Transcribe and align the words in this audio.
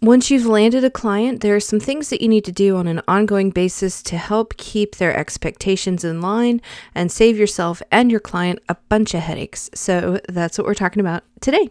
once 0.00 0.30
you've 0.30 0.46
landed 0.46 0.84
a 0.84 0.90
client, 0.90 1.40
there 1.40 1.56
are 1.56 1.60
some 1.60 1.80
things 1.80 2.08
that 2.10 2.20
you 2.20 2.28
need 2.28 2.44
to 2.44 2.52
do 2.52 2.76
on 2.76 2.86
an 2.86 3.02
ongoing 3.08 3.50
basis 3.50 4.00
to 4.00 4.16
help 4.16 4.56
keep 4.56 4.96
their 4.96 5.16
expectations 5.16 6.04
in 6.04 6.20
line 6.20 6.60
and 6.94 7.10
save 7.10 7.36
yourself 7.36 7.82
and 7.90 8.10
your 8.10 8.20
client 8.20 8.60
a 8.68 8.76
bunch 8.88 9.12
of 9.12 9.20
headaches. 9.20 9.68
So 9.74 10.20
that's 10.28 10.56
what 10.56 10.66
we're 10.66 10.74
talking 10.74 11.00
about 11.00 11.24
today. 11.40 11.70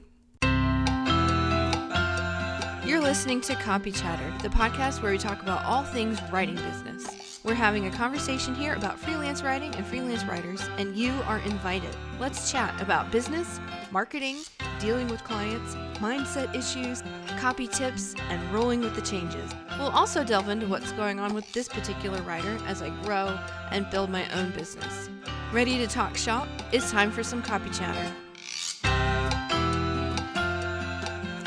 You're 2.85 3.01
listening 3.01 3.39
to 3.41 3.55
Copy 3.55 3.91
Chatter, 3.91 4.33
the 4.41 4.49
podcast 4.49 5.01
where 5.01 5.11
we 5.13 5.17
talk 5.17 5.41
about 5.41 5.63
all 5.63 5.83
things 5.83 6.19
writing 6.31 6.55
business. 6.55 7.39
We're 7.45 7.53
having 7.53 7.87
a 7.87 7.91
conversation 7.91 8.53
here 8.55 8.73
about 8.73 8.99
freelance 8.99 9.41
writing 9.41 9.73
and 9.75 9.85
freelance 9.85 10.25
writers, 10.25 10.69
and 10.77 10.97
you 10.97 11.13
are 11.27 11.39
invited. 11.39 11.95
Let's 12.19 12.51
chat 12.51 12.81
about 12.81 13.09
business, 13.09 13.61
marketing, 13.97 14.37
dealing 14.79 15.07
with 15.07 15.23
clients, 15.23 15.73
mindset 15.95 16.53
issues, 16.53 17.01
copy 17.39 17.65
tips, 17.65 18.13
and 18.29 18.53
rolling 18.53 18.79
with 18.79 18.93
the 18.93 19.01
changes. 19.01 19.51
We'll 19.79 19.89
also 19.89 20.23
delve 20.23 20.49
into 20.49 20.67
what's 20.67 20.91
going 20.91 21.19
on 21.19 21.33
with 21.33 21.51
this 21.51 21.67
particular 21.67 22.21
writer 22.21 22.59
as 22.67 22.83
I 22.83 22.91
grow 23.01 23.39
and 23.71 23.89
build 23.89 24.11
my 24.11 24.31
own 24.35 24.51
business. 24.51 25.09
Ready 25.51 25.79
to 25.79 25.87
talk 25.87 26.15
shop? 26.15 26.47
It's 26.71 26.91
time 26.91 27.09
for 27.09 27.23
some 27.23 27.41
copy 27.41 27.71
chatter. 27.71 28.07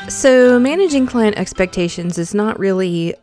So, 0.09 0.59
managing 0.59 1.05
client 1.05 1.37
expectations 1.37 2.17
is 2.17 2.35
not 2.35 2.59
really 2.59 3.15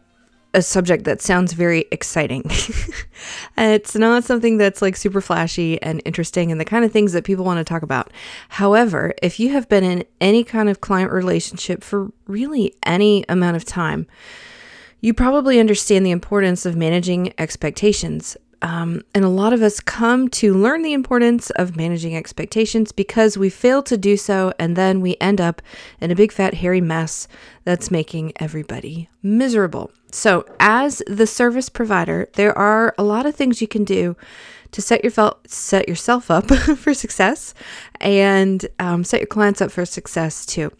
a 0.54 0.62
subject 0.62 1.04
that 1.04 1.20
sounds 1.20 1.52
very 1.52 1.84
exciting. 1.90 2.42
it's 3.56 3.94
not 3.94 4.24
something 4.24 4.56
that's 4.56 4.80
like 4.80 4.96
super 4.96 5.20
flashy 5.20 5.80
and 5.82 6.00
interesting 6.04 6.50
and 6.50 6.60
the 6.60 6.64
kind 6.64 6.84
of 6.84 6.92
things 6.92 7.12
that 7.12 7.24
people 7.24 7.44
want 7.44 7.58
to 7.58 7.64
talk 7.70 7.82
about. 7.82 8.10
However, 8.48 9.14
if 9.22 9.38
you 9.38 9.50
have 9.50 9.68
been 9.68 9.84
in 9.84 10.04
any 10.20 10.44
kind 10.44 10.68
of 10.68 10.80
client 10.80 11.12
relationship 11.12 11.84
for 11.84 12.12
really 12.26 12.74
any 12.84 13.24
amount 13.28 13.56
of 13.56 13.64
time, 13.64 14.06
you 15.00 15.14
probably 15.14 15.60
understand 15.60 16.04
the 16.04 16.10
importance 16.10 16.66
of 16.66 16.76
managing 16.76 17.32
expectations. 17.38 18.36
Um, 18.60 19.02
and 19.14 19.24
a 19.24 19.28
lot 19.28 19.52
of 19.52 19.62
us 19.62 19.78
come 19.78 20.28
to 20.30 20.52
learn 20.52 20.82
the 20.82 20.92
importance 20.92 21.50
of 21.50 21.76
managing 21.76 22.16
expectations 22.16 22.90
because 22.90 23.38
we 23.38 23.50
fail 23.50 23.82
to 23.84 23.96
do 23.96 24.16
so, 24.16 24.52
and 24.58 24.74
then 24.74 25.00
we 25.00 25.16
end 25.20 25.40
up 25.40 25.62
in 26.00 26.10
a 26.10 26.16
big 26.16 26.32
fat 26.32 26.54
hairy 26.54 26.80
mess 26.80 27.28
that's 27.64 27.90
making 27.90 28.32
everybody 28.36 29.08
miserable. 29.22 29.92
So, 30.10 30.44
as 30.58 31.02
the 31.06 31.26
service 31.26 31.68
provider, 31.68 32.28
there 32.34 32.56
are 32.56 32.94
a 32.98 33.04
lot 33.04 33.26
of 33.26 33.36
things 33.36 33.60
you 33.60 33.68
can 33.68 33.84
do 33.84 34.16
to 34.72 34.82
set 34.82 35.04
your 35.04 35.10
fel- 35.10 35.38
set 35.46 35.88
yourself 35.88 36.30
up 36.30 36.48
for 36.76 36.94
success 36.94 37.54
and 38.00 38.66
um, 38.78 39.04
set 39.04 39.20
your 39.20 39.26
clients 39.26 39.60
up 39.60 39.70
for 39.70 39.84
success 39.84 40.44
too. 40.44 40.72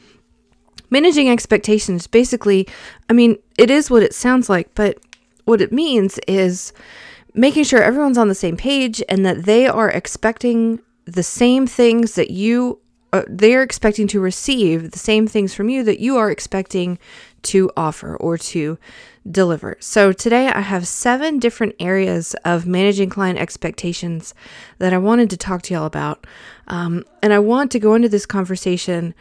Managing 0.91 1.29
expectations 1.29 2.07
basically, 2.07 2.67
I 3.09 3.13
mean, 3.13 3.39
it 3.57 3.71
is 3.71 3.91
what 3.91 4.03
it 4.03 4.15
sounds 4.15 4.49
like, 4.49 4.75
but 4.75 4.99
what 5.45 5.61
it 5.61 5.73
means 5.73 6.19
is 6.27 6.73
making 7.35 7.65
sure 7.65 7.83
everyone's 7.83 8.19
on 8.19 8.29
the 8.29 8.35
same 8.35 8.57
page 8.57 9.03
and 9.09 9.25
that 9.25 9.45
they 9.45 9.67
are 9.67 9.91
expecting 9.91 10.81
the 11.05 11.23
same 11.23 11.67
things 11.67 12.15
that 12.15 12.31
you 12.31 12.81
uh, 13.13 13.23
they're 13.27 13.63
expecting 13.63 14.07
to 14.07 14.21
receive 14.21 14.91
the 14.91 14.99
same 14.99 15.27
things 15.27 15.55
from 15.55 15.71
you 15.71 15.83
that 15.83 15.99
you 15.99 16.19
are 16.19 16.31
expecting 16.31 16.99
to 17.41 17.71
offer 17.75 18.17
or 18.17 18.37
to 18.37 18.79
deliver. 19.31 19.77
So 19.81 20.13
today 20.13 20.49
I 20.49 20.61
have 20.61 20.87
seven 20.87 21.39
different 21.39 21.75
areas 21.81 22.35
of 22.45 22.67
managing 22.67 23.09
client 23.09 23.39
expectations 23.39 24.35
that 24.79 24.93
I 24.93 24.99
wanted 24.99 25.31
to 25.31 25.37
talk 25.37 25.63
to 25.63 25.75
y'all 25.75 25.87
about. 25.87 26.27
Um, 26.67 27.05
and 27.23 27.33
I 27.33 27.39
want 27.39 27.71
to 27.73 27.79
go 27.79 27.95
into 27.95 28.09
this 28.09 28.27
conversation 28.27 29.15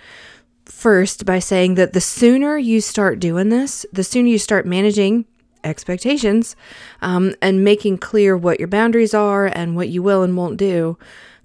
first 0.65 1.25
by 1.25 1.39
saying 1.39 1.75
that 1.75 1.93
the 1.93 2.01
sooner 2.01 2.57
you 2.57 2.81
start 2.81 3.19
doing 3.19 3.49
this, 3.49 3.85
the 3.93 4.03
sooner 4.03 4.27
you 4.27 4.37
start 4.37 4.65
managing 4.65 5.25
expectations 5.67 6.55
um, 7.01 7.35
and 7.41 7.63
making 7.63 7.97
clear 7.97 8.35
what 8.35 8.59
your 8.59 8.67
boundaries 8.67 9.13
are 9.13 9.45
and 9.45 9.75
what 9.75 9.89
you 9.89 10.01
will 10.01 10.23
and 10.23 10.35
won't 10.37 10.57
do, 10.57 10.97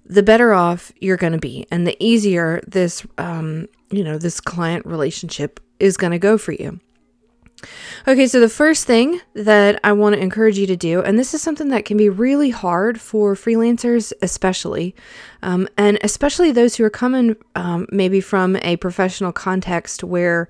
the 0.05 0.23
better 0.23 0.53
off 0.53 0.91
you're 0.99 1.17
going 1.17 1.33
to 1.33 1.39
be, 1.39 1.65
and 1.71 1.87
the 1.87 1.97
easier 2.03 2.61
this, 2.67 3.05
um, 3.17 3.67
you 3.91 4.03
know, 4.03 4.17
this 4.17 4.39
client 4.39 4.85
relationship 4.85 5.59
is 5.79 5.97
going 5.97 6.11
to 6.11 6.19
go 6.19 6.37
for 6.37 6.51
you. 6.51 6.79
Okay, 8.07 8.27
so 8.27 8.39
the 8.39 8.49
first 8.49 8.85
thing 8.85 9.21
that 9.33 9.79
I 9.83 9.93
want 9.93 10.15
to 10.15 10.21
encourage 10.21 10.57
you 10.57 10.67
to 10.67 10.75
do, 10.75 11.01
and 11.01 11.17
this 11.17 11.33
is 11.33 11.41
something 11.41 11.69
that 11.69 11.85
can 11.85 11.95
be 11.95 12.09
really 12.09 12.49
hard 12.49 12.99
for 12.99 13.35
freelancers, 13.35 14.11
especially, 14.21 14.95
um, 15.41 15.69
and 15.77 15.97
especially 16.01 16.51
those 16.51 16.75
who 16.75 16.83
are 16.83 16.89
coming 16.89 17.37
um, 17.55 17.87
maybe 17.91 18.19
from 18.19 18.57
a 18.57 18.75
professional 18.77 19.31
context 19.31 20.03
where 20.03 20.49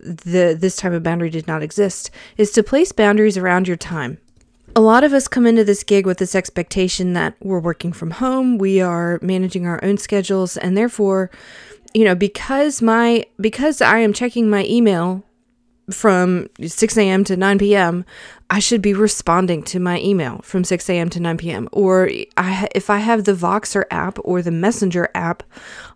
the 0.00 0.56
this 0.58 0.76
type 0.76 0.92
of 0.92 1.02
boundary 1.02 1.30
did 1.30 1.46
not 1.46 1.62
exist, 1.62 2.10
is 2.36 2.50
to 2.52 2.62
place 2.62 2.92
boundaries 2.92 3.36
around 3.36 3.68
your 3.68 3.76
time. 3.76 4.18
A 4.74 4.80
lot 4.80 5.04
of 5.04 5.12
us 5.12 5.28
come 5.28 5.46
into 5.46 5.64
this 5.64 5.82
gig 5.82 6.06
with 6.06 6.18
this 6.18 6.34
expectation 6.34 7.14
that 7.14 7.34
we're 7.40 7.60
working 7.60 7.92
from 7.92 8.10
home, 8.12 8.58
we 8.58 8.80
are 8.80 9.18
managing 9.22 9.66
our 9.66 9.82
own 9.82 9.96
schedules, 9.96 10.56
and 10.56 10.76
therefore, 10.76 11.30
you 11.94 12.04
know, 12.04 12.14
because 12.14 12.82
my 12.82 13.24
because 13.40 13.80
I 13.80 13.98
am 13.98 14.12
checking 14.12 14.50
my 14.50 14.64
email 14.66 15.24
from 15.90 16.48
6 16.60 16.96
a.m. 16.96 17.24
to 17.24 17.36
9 17.36 17.58
p.m., 17.58 18.04
I 18.48 18.58
should 18.58 18.82
be 18.82 18.94
responding 18.94 19.62
to 19.64 19.80
my 19.80 20.00
email 20.00 20.38
from 20.42 20.64
6 20.64 20.88
a.m. 20.90 21.10
to 21.10 21.20
9 21.20 21.36
p.m. 21.36 21.68
Or 21.72 22.10
I, 22.36 22.68
if 22.74 22.90
I 22.90 22.98
have 22.98 23.24
the 23.24 23.34
Voxer 23.34 23.84
app 23.90 24.18
or 24.24 24.42
the 24.42 24.50
Messenger 24.50 25.08
app 25.14 25.42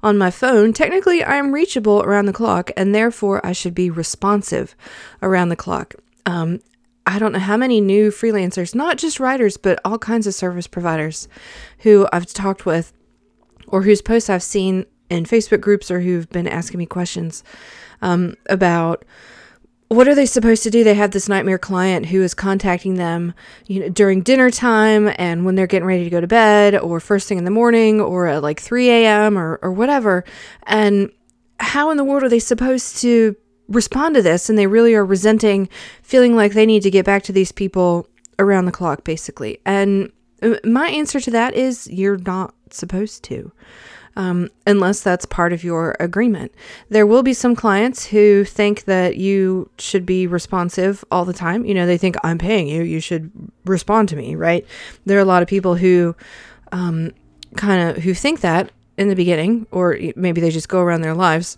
on 0.03 0.19
my 0.19 0.31
phone, 0.31 0.73
technically 0.73 1.23
I 1.23 1.37
am 1.37 1.53
reachable 1.53 2.03
around 2.03 2.27
the 2.27 2.33
clock 2.33 2.71
and 2.77 2.95
therefore 2.95 3.45
I 3.45 3.53
should 3.53 3.75
be 3.75 3.91
responsive 3.91 4.75
around 5.23 5.49
the 5.49 5.57
clock. 5.57 5.95
Um, 6.27 6.61
I 7.07 7.19
don't 7.19 7.33
know 7.33 7.39
how 7.39 7.57
many 7.57 7.81
new 7.81 8.11
freelancers, 8.11 8.75
not 8.75 8.99
just 8.99 9.21
writers, 9.21 9.57
but 9.57 9.81
all 9.85 9.99
kinds 9.99 10.27
of 10.27 10.35
service 10.35 10.67
providers 10.67 11.29
who 11.79 12.09
I've 12.13 12.27
talked 12.27 12.67
with 12.67 12.93
or 13.67 13.83
whose 13.83 14.03
posts 14.03 14.31
I've 14.31 14.43
seen 14.43 14.87
in 15.09 15.25
Facebook 15.25 15.61
groups 15.61 15.91
or 15.91 16.01
who've 16.01 16.29
been 16.31 16.47
asking 16.47 16.79
me 16.79 16.87
questions 16.87 17.43
um, 18.03 18.35
about 18.49 19.05
what 19.91 20.07
are 20.07 20.15
they 20.15 20.25
supposed 20.25 20.63
to 20.63 20.71
do? 20.71 20.85
They 20.85 20.95
have 20.95 21.11
this 21.11 21.29
nightmare 21.29 21.59
client 21.59 22.07
who 22.07 22.23
is 22.23 22.33
contacting 22.33 22.95
them, 22.95 23.35
you 23.67 23.81
know, 23.81 23.89
during 23.89 24.23
dinner 24.23 24.49
time 24.49 25.13
and 25.19 25.45
when 25.45 25.57
they're 25.57 25.67
getting 25.67 25.87
ready 25.87 26.05
to 26.05 26.11
go 26.11 26.21
to 26.21 26.29
bed, 26.29 26.77
or 26.77 27.01
first 27.01 27.27
thing 27.27 27.39
in 27.39 27.45
the 27.45 27.51
morning, 27.51 28.01
or 28.01 28.29
at 28.29 28.41
like 28.41 28.61
3 28.61 28.89
a.m. 28.89 29.37
or 29.37 29.59
or 29.63 29.73
whatever. 29.73 30.25
And 30.63 31.11
how 31.59 31.91
in 31.91 31.97
the 31.97 32.05
world 32.05 32.23
are 32.23 32.29
they 32.29 32.39
supposed 32.39 32.99
to 32.99 33.35
respond 33.67 34.15
to 34.15 34.23
this? 34.23 34.49
And 34.49 34.57
they 34.57 34.69
really 34.69 34.95
are 34.95 35.05
resenting, 35.05 35.69
feeling 36.03 36.37
like 36.37 36.53
they 36.53 36.67
need 36.67 36.85
to 36.85 36.91
get 36.91 37.05
back 37.05 37.25
to 37.25 37.33
these 37.33 37.51
people 37.51 38.07
around 38.39 38.67
the 38.67 38.73
clock, 38.73 39.03
basically. 39.03 39.59
And 39.67 40.13
uh, 40.41 40.55
my 40.63 40.89
answer 40.89 41.19
to 41.19 41.33
that 41.33 41.55
is 41.55 41.89
you're 41.89 42.19
not 42.19 42.55
supposed 42.71 43.25
to 43.25 43.51
um, 44.17 44.51
unless 44.67 45.01
that's 45.01 45.25
part 45.27 45.53
of 45.53 45.65
your 45.65 45.97
agreement. 46.01 46.53
There 46.89 47.07
will 47.07 47.23
be 47.23 47.33
some 47.33 47.55
clients 47.55 48.07
who 48.07 48.45
think 48.45 48.85
that 48.85 49.17
you 49.17 49.71
should 49.79 50.05
be 50.05 50.27
responsive 50.27 51.05
all 51.11 51.25
the 51.25 51.33
time. 51.33 51.65
You 51.65 51.75
know, 51.75 51.87
they 51.87 51.99
think 51.99 52.17
I'm 52.25 52.39
paying 52.39 52.69
you, 52.69 52.83
you 52.83 53.01
should 53.01 53.31
respond 53.65 54.09
to 54.11 54.17
me, 54.17 54.35
right? 54.35 54.67
There 55.07 55.19
are 55.19 55.23
a 55.23 55.25
lot 55.27 55.43
of 55.43 55.49
people 55.49 55.77
who 55.77 56.17
um, 56.73 57.13
kind 57.57 57.91
of 57.91 58.03
who 58.03 58.15
think 58.15 58.41
that 58.41 58.71
in 58.97 59.09
the 59.09 59.17
beginning, 59.17 59.67
or 59.71 59.99
maybe 60.17 60.41
they 60.41 60.51
just 60.51 60.69
go 60.69 60.81
around 60.81 61.03
their 61.03 61.15
lives 61.15 61.57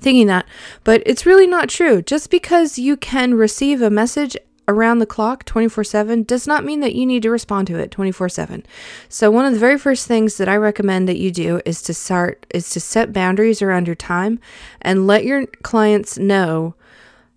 thinking 0.00 0.26
that, 0.26 0.46
but 0.82 1.02
it's 1.06 1.26
really 1.26 1.46
not 1.46 1.68
true. 1.68 2.02
Just 2.02 2.30
because 2.30 2.78
you 2.78 2.96
can 2.96 3.34
receive 3.34 3.80
a 3.80 3.90
message 3.90 4.36
around 4.66 4.98
the 4.98 5.06
clock 5.06 5.44
24 5.44 5.84
7 5.84 6.22
does 6.22 6.46
not 6.46 6.64
mean 6.64 6.80
that 6.80 6.94
you 6.94 7.06
need 7.06 7.22
to 7.22 7.30
respond 7.30 7.66
to 7.68 7.78
it 7.78 7.90
24 7.90 8.28
7. 8.28 8.64
So, 9.08 9.30
one 9.30 9.44
of 9.44 9.52
the 9.52 9.58
very 9.58 9.78
first 9.78 10.06
things 10.06 10.36
that 10.36 10.48
I 10.48 10.56
recommend 10.56 11.08
that 11.08 11.18
you 11.18 11.30
do 11.30 11.60
is 11.64 11.82
to 11.82 11.94
start, 11.94 12.46
is 12.54 12.70
to 12.70 12.80
set 12.80 13.12
boundaries 13.12 13.62
around 13.62 13.86
your 13.86 13.96
time 13.96 14.40
and 14.80 15.06
let 15.06 15.24
your 15.24 15.46
clients 15.62 16.18
know 16.18 16.74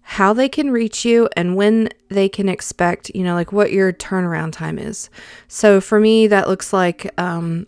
how 0.02 0.32
they 0.32 0.48
can 0.48 0.72
reach 0.72 1.04
you 1.04 1.28
and 1.36 1.58
when 1.58 1.90
they 2.08 2.30
can 2.30 2.48
expect, 2.48 3.12
you 3.14 3.24
know, 3.24 3.34
like 3.34 3.52
what 3.52 3.74
your 3.74 3.92
turnaround 3.92 4.54
time 4.54 4.80
is. 4.80 5.10
So, 5.48 5.82
for 5.82 6.00
me, 6.00 6.28
that 6.28 6.48
looks 6.48 6.72
like, 6.72 7.12
um, 7.20 7.68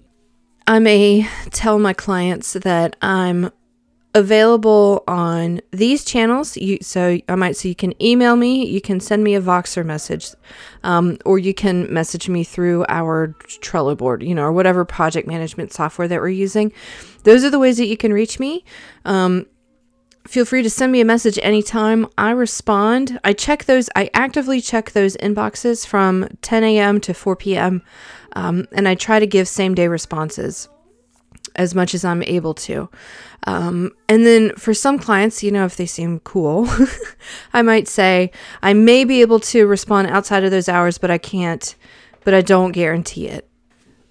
I 0.65 0.79
may 0.79 1.27
tell 1.49 1.79
my 1.79 1.93
clients 1.93 2.53
that 2.53 2.95
I'm 3.01 3.51
available 4.15 5.03
on 5.07 5.61
these 5.71 6.03
channels. 6.03 6.57
You, 6.57 6.79
so 6.81 7.19
I 7.27 7.35
might 7.35 7.55
say 7.55 7.69
you 7.69 7.75
can 7.75 8.01
email 8.01 8.35
me, 8.35 8.67
you 8.67 8.81
can 8.81 8.99
send 8.99 9.23
me 9.23 9.35
a 9.35 9.41
Voxer 9.41 9.85
message, 9.85 10.29
um, 10.83 11.17
or 11.25 11.37
you 11.37 11.53
can 11.53 11.91
message 11.93 12.27
me 12.27 12.43
through 12.43 12.85
our 12.89 13.35
Trello 13.61 13.95
board, 13.95 14.23
you 14.23 14.33
know, 14.33 14.43
or 14.43 14.51
whatever 14.51 14.83
project 14.83 15.27
management 15.27 15.71
software 15.73 16.07
that 16.07 16.19
we're 16.19 16.29
using. 16.29 16.71
Those 17.23 17.43
are 17.43 17.49
the 17.49 17.59
ways 17.59 17.77
that 17.77 17.87
you 17.87 17.97
can 17.97 18.11
reach 18.11 18.39
me. 18.39 18.63
Um, 19.05 19.45
feel 20.27 20.45
free 20.45 20.63
to 20.63 20.69
send 20.69 20.91
me 20.91 21.01
a 21.01 21.05
message 21.05 21.37
anytime. 21.43 22.07
I 22.17 22.31
respond. 22.31 23.19
I 23.23 23.33
check 23.33 23.65
those, 23.65 23.89
I 23.95 24.09
actively 24.13 24.59
check 24.59 24.91
those 24.91 25.17
inboxes 25.17 25.85
from 25.85 26.27
10 26.41 26.63
a.m. 26.63 26.99
to 27.01 27.13
4 27.13 27.35
p.m. 27.35 27.83
Um, 28.33 28.67
and 28.71 28.87
I 28.87 28.95
try 28.95 29.19
to 29.19 29.27
give 29.27 29.47
same 29.47 29.75
day 29.75 29.87
responses 29.87 30.67
as 31.59 31.75
much 31.75 31.93
as 31.93 32.05
I'm 32.05 32.23
able 32.23 32.53
to. 32.53 32.89
Um, 33.45 33.91
and 34.07 34.25
then 34.25 34.55
for 34.55 34.73
some 34.73 34.97
clients, 34.97 35.43
you 35.43 35.51
know, 35.51 35.65
if 35.65 35.75
they 35.75 35.85
seem 35.85 36.21
cool, 36.21 36.67
I 37.53 37.61
might 37.61 37.87
say, 37.87 38.31
I 38.63 38.73
may 38.73 39.03
be 39.03 39.21
able 39.21 39.41
to 39.41 39.67
respond 39.67 40.07
outside 40.07 40.45
of 40.45 40.51
those 40.51 40.69
hours, 40.69 40.97
but 40.97 41.11
I 41.11 41.17
can't, 41.17 41.75
but 42.23 42.33
I 42.33 42.41
don't 42.41 42.71
guarantee 42.71 43.27
it. 43.27 43.48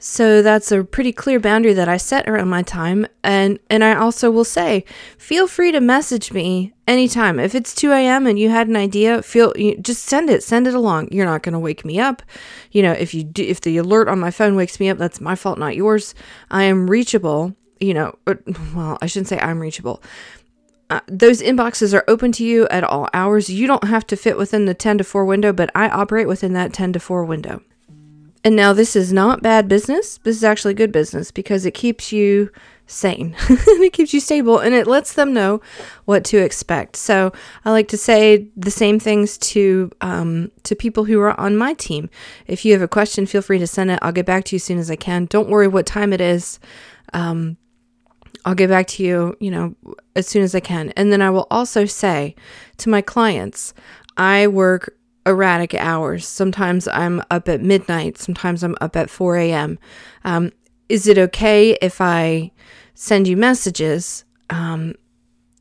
So 0.01 0.43
that's 0.43 0.71
a 0.71 0.85
pretty 0.85 1.13
clear 1.13 1.41
boundary 1.41 1.73
that 1.73 1.89
I 1.89 1.97
set 1.97 2.29
around 2.29 2.49
my 2.49 2.63
time. 2.63 3.07
And, 3.25 3.59
and 3.69 3.83
I 3.83 3.97
also 3.97 4.31
will 4.31 4.45
say, 4.45 4.85
feel 5.19 5.49
free 5.49 5.73
to 5.73 5.81
message 5.81 6.33
me 6.33 6.73
anytime. 6.87 7.41
If 7.41 7.55
it's 7.55 7.75
2 7.75 7.91
a.m. 7.91 8.27
and 8.27 8.39
you 8.39 8.49
had 8.49 8.69
an 8.69 8.77
idea, 8.77 9.23
feel 9.23 9.53
you, 9.57 9.77
just 9.79 10.05
send 10.05 10.31
it, 10.31 10.45
send 10.45 10.69
it 10.69 10.75
along. 10.75 11.09
You're 11.11 11.27
not 11.27 11.43
going 11.43 11.53
to 11.55 11.59
wake 11.59 11.85
me 11.85 11.99
up. 11.99 12.23
You 12.71 12.83
know, 12.83 12.93
if 12.93 13.13
you 13.13 13.25
do, 13.25 13.43
if 13.43 13.61
the 13.61 13.77
alert 13.77 14.09
on 14.09 14.21
my 14.21 14.31
phone 14.31 14.55
wakes 14.55 14.79
me 14.79 14.89
up, 14.89 14.99
that's 14.99 15.21
my 15.21 15.35
fault, 15.35 15.59
not 15.59 15.75
yours. 15.75 16.15
I 16.49 16.63
am 16.65 16.89
reachable. 16.89 17.57
You 17.81 17.95
know, 17.95 18.19
well, 18.75 18.99
I 19.03 19.07
shouldn't 19.07 19.29
say 19.29 19.41
I'm 19.41 19.59
reachable. 19.59 20.01
Uh, 20.91 21.01
those 21.07 21.43
inboxes 21.43 21.93
are 21.93 22.05
open 22.09 22.33
to 22.33 22.45
you 22.45 22.69
at 22.69 22.85
all 22.85 23.09
hours. 23.13 23.51
You 23.51 23.67
don't 23.67 23.85
have 23.85 24.07
to 24.07 24.17
fit 24.17 24.39
within 24.39 24.65
the 24.65 24.75
10 24.75 24.99
to 24.99 25.05
4 25.05 25.25
window, 25.25 25.53
but 25.53 25.71
I 25.75 25.89
operate 25.89 26.29
within 26.29 26.53
that 26.55 26.73
10 26.73 26.95
to 26.95 27.01
4 27.01 27.25
window. 27.25 27.63
And 28.45 28.55
now 28.55 28.73
this 28.73 28.95
is 28.95 29.13
not 29.13 29.43
bad 29.43 29.69
business. 29.69 30.19
This 30.19 30.37
is 30.37 30.45
actually 30.45 30.75
good 30.75 30.93
business 30.93 31.31
because 31.31 31.67
it 31.67 31.75
keeps 31.75 32.13
you 32.13 32.51
sane 32.87 33.37
and 33.49 33.59
it 33.85 33.93
keeps 33.93 34.15
you 34.15 34.21
stable 34.21 34.59
and 34.59 34.75
it 34.75 34.87
lets 34.87 35.13
them 35.13 35.33
know 35.35 35.61
what 36.07 36.25
to 36.25 36.39
expect. 36.39 36.97
So 36.97 37.33
I 37.65 37.71
like 37.71 37.89
to 37.89 37.99
say 37.99 38.49
the 38.57 38.71
same 38.71 38.99
things 38.99 39.37
to 39.39 39.91
um, 40.01 40.51
to 40.65 40.75
people 40.75 41.05
who 41.05 41.21
are 41.21 41.39
on 41.39 41.57
my 41.57 41.75
team. 41.75 42.09
If 42.47 42.65
you 42.65 42.73
have 42.73 42.83
a 42.83 42.89
question, 42.89 43.27
feel 43.27 43.43
free 43.43 43.59
to 43.59 43.67
send 43.67 43.91
it. 43.91 43.99
I'll 44.03 44.13
get 44.13 44.27
back 44.27 44.45
to 44.45 44.57
you 44.57 44.59
as 44.59 44.65
soon 44.65 44.79
as 44.79 44.91
I 44.91 44.97
can. 44.97 45.27
Don't 45.27 45.51
worry 45.51 45.69
what 45.69 45.87
time 45.87 46.13
it 46.13 46.21
is. 46.21 46.59
Um, 47.13 47.57
I'll 48.45 48.55
get 48.55 48.71
back 48.71 48.87
to 48.89 49.03
you, 49.03 49.37
you 49.41 49.51
know, 49.51 49.75
as 50.17 50.27
soon 50.27 50.43
as 50.43 50.55
I 50.55 50.61
can. 50.61 50.91
And 50.97 51.13
then 51.13 51.21
I 51.21 51.31
will 51.31 51.47
also 51.51 51.85
say 51.85 52.35
to 52.79 52.89
my 52.89 53.03
clients, 53.03 53.75
I 54.17 54.47
work 54.47 54.98
erratic 55.29 55.75
hours. 55.75 56.27
Sometimes 56.27 56.89
I'm 56.89 57.23
up 57.31 57.49
at 57.49 57.63
midnight, 57.63 58.19
sometimes 58.19 58.63
I'm 58.63 58.77
up 58.81 58.97
at 58.97 59.11
4 59.11 59.37
a.m. 59.37 59.79
Um, 60.25 60.53
is 60.89 61.07
it 61.07 61.19
okay 61.19 61.77
if 61.83 62.01
I 62.01 62.51
send 62.95 63.29
you 63.29 63.37
messages 63.37 64.25
um, 64.51 64.95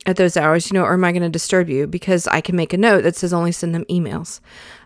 at 0.05 0.15
those 0.15 0.37
hours, 0.37 0.71
you 0.71 0.73
know, 0.73 0.85
or 0.85 0.93
am 0.93 1.03
I 1.03 1.11
going 1.11 1.21
to 1.21 1.29
disturb 1.29 1.69
you? 1.69 1.85
Because 1.85 2.27
I 2.27 2.39
can 2.39 2.55
make 2.55 2.71
a 2.71 2.77
note 2.77 3.01
that 3.01 3.15
says 3.15 3.33
only 3.33 3.51
send 3.51 3.75
them 3.75 3.83
emails. 3.89 4.39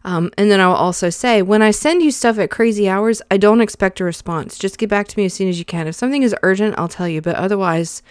Um, 0.03 0.31
and 0.37 0.49
then 0.49 0.59
I'll 0.59 0.73
also 0.73 1.11
say, 1.11 1.43
when 1.43 1.61
I 1.61 1.69
send 1.69 2.01
you 2.01 2.09
stuff 2.09 2.39
at 2.39 2.49
crazy 2.49 2.89
hours, 2.89 3.21
I 3.29 3.37
don't 3.37 3.61
expect 3.61 4.01
a 4.01 4.03
response. 4.03 4.57
Just 4.57 4.79
get 4.79 4.89
back 4.89 5.07
to 5.09 5.19
me 5.19 5.25
as 5.25 5.33
soon 5.35 5.47
as 5.47 5.59
you 5.59 5.65
can. 5.65 5.87
If 5.87 5.95
something 5.95 6.23
is 6.23 6.35
urgent, 6.41 6.75
I'll 6.77 6.87
tell 6.87 7.07
you. 7.07 7.21
But 7.21 7.35
otherwise, 7.35 8.01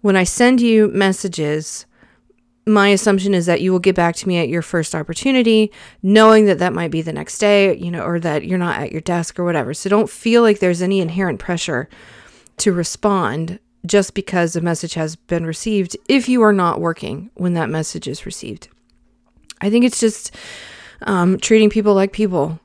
when 0.00 0.16
I 0.16 0.24
send 0.24 0.60
you 0.60 0.88
messages, 0.88 1.86
my 2.66 2.88
assumption 2.88 3.34
is 3.34 3.46
that 3.46 3.60
you 3.60 3.72
will 3.72 3.78
get 3.78 3.96
back 3.96 4.14
to 4.16 4.28
me 4.28 4.38
at 4.38 4.48
your 4.48 4.62
first 4.62 4.94
opportunity, 4.94 5.72
knowing 6.02 6.46
that 6.46 6.58
that 6.58 6.72
might 6.72 6.90
be 6.90 7.02
the 7.02 7.12
next 7.12 7.38
day, 7.38 7.76
you 7.76 7.90
know, 7.90 8.04
or 8.04 8.20
that 8.20 8.44
you're 8.44 8.58
not 8.58 8.80
at 8.80 8.92
your 8.92 9.00
desk 9.00 9.38
or 9.38 9.44
whatever. 9.44 9.74
So 9.74 9.90
don't 9.90 10.08
feel 10.08 10.42
like 10.42 10.60
there's 10.60 10.82
any 10.82 11.00
inherent 11.00 11.40
pressure 11.40 11.88
to 12.58 12.72
respond 12.72 13.58
just 13.84 14.14
because 14.14 14.54
a 14.54 14.60
message 14.60 14.94
has 14.94 15.16
been 15.16 15.44
received 15.44 15.96
if 16.08 16.28
you 16.28 16.42
are 16.42 16.52
not 16.52 16.80
working 16.80 17.30
when 17.34 17.54
that 17.54 17.68
message 17.68 18.06
is 18.06 18.24
received. 18.24 18.68
I 19.60 19.70
think 19.70 19.84
it's 19.84 20.00
just 20.00 20.34
um, 21.02 21.38
treating 21.38 21.70
people 21.70 21.94
like 21.94 22.12
people, 22.12 22.60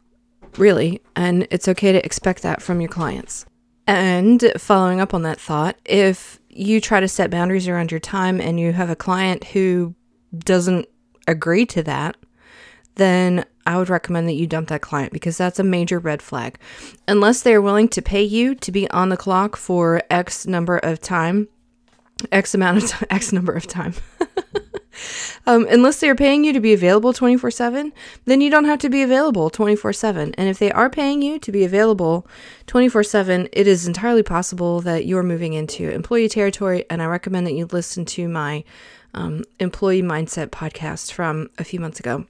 really, 0.58 1.02
and 1.16 1.48
it's 1.50 1.68
okay 1.68 1.92
to 1.92 2.06
expect 2.06 2.44
that 2.44 2.62
from 2.62 2.82
your 2.82 2.90
clients. 2.90 3.46
And 3.88 4.52
following 4.58 5.00
up 5.00 5.14
on 5.14 5.24
that 5.24 5.40
thought, 5.40 5.78
if 5.86 6.40
you 6.57 6.81
try 6.81 7.00
to 7.00 7.07
set 7.07 7.30
boundaries 7.30 7.68
around 7.68 7.92
your 7.92 8.00
time 8.00 8.42
and 8.42 8.59
you 8.59 8.74
have 8.74 8.89
a 8.89 8.95
client 8.95 9.44
who 9.45 9.94
doesn't 10.36 10.88
agree 11.27 11.65
to 11.68 11.83
that, 11.83 12.18
then 12.95 13.45
I 13.65 13.77
would 13.77 13.89
recommend 13.89 14.27
that 14.27 14.33
you 14.33 14.48
dump 14.48 14.69
that 14.69 14.81
client 14.81 15.13
because 15.13 15.38
that's 15.38 15.59
a 15.59 15.63
major 15.63 16.00
red 16.00 16.21
flag. 16.21 16.57
Unless 17.07 17.42
they're 17.42 17.62
willing 17.62 17.89
to 17.89 18.01
pay 18.01 18.24
you 18.24 18.56
to 18.56 18.71
be 18.71 18.89
on 18.89 19.09
the 19.09 19.18
clock 19.18 19.56
for 19.56 20.01
X 20.09 20.48
number 20.48 20.77
of 20.77 21.00
time, 21.00 21.48
X 22.31 22.56
amount 22.56 22.83
of 22.83 22.89
time, 22.89 23.07
X 23.09 23.31
number 23.31 23.54
of 23.54 23.68
time. 23.68 23.94
Um, 25.46 25.68
unless 25.70 26.00
they're 26.00 26.16
paying 26.16 26.44
you 26.44 26.54
to 26.54 26.60
be 26.60 26.74
available 26.74 27.14
24 27.14 27.52
7, 27.52 27.94
then 28.26 28.42
you 28.42 28.50
don't 28.50 28.66
have 28.66 28.80
to 28.80 28.90
be 28.90 29.02
available 29.02 29.50
24 29.50 29.94
7. 29.94 30.34
And 30.36 30.50
if 30.50 30.60
they 30.60 30.72
are 30.72 30.90
paying 30.90 31.22
you 31.22 31.40
to 31.40 31.52
be 31.52 31.64
available 31.64 32.28
24 32.68 33.04
7, 33.04 33.50
it 33.54 33.68
is 33.68 33.88
entirely 33.88 34.24
possible 34.24 34.82
that 34.82 35.06
you're 35.06 35.24
moving 35.24 35.54
into 35.54 35.90
employee 35.90 36.30
territory. 36.30 36.86
And 36.90 37.02
I 37.02 37.06
recommend 37.06 37.48
that 37.48 37.54
you 37.54 37.66
listen 37.66 38.06
to 38.06 38.28
my 38.28 38.64
um, 39.14 39.44
employee 39.60 40.02
mindset 40.02 40.48
podcast 40.48 41.12
from 41.12 41.50
a 41.58 41.64
few 41.64 41.80
months 41.80 42.00
ago 42.00 42.26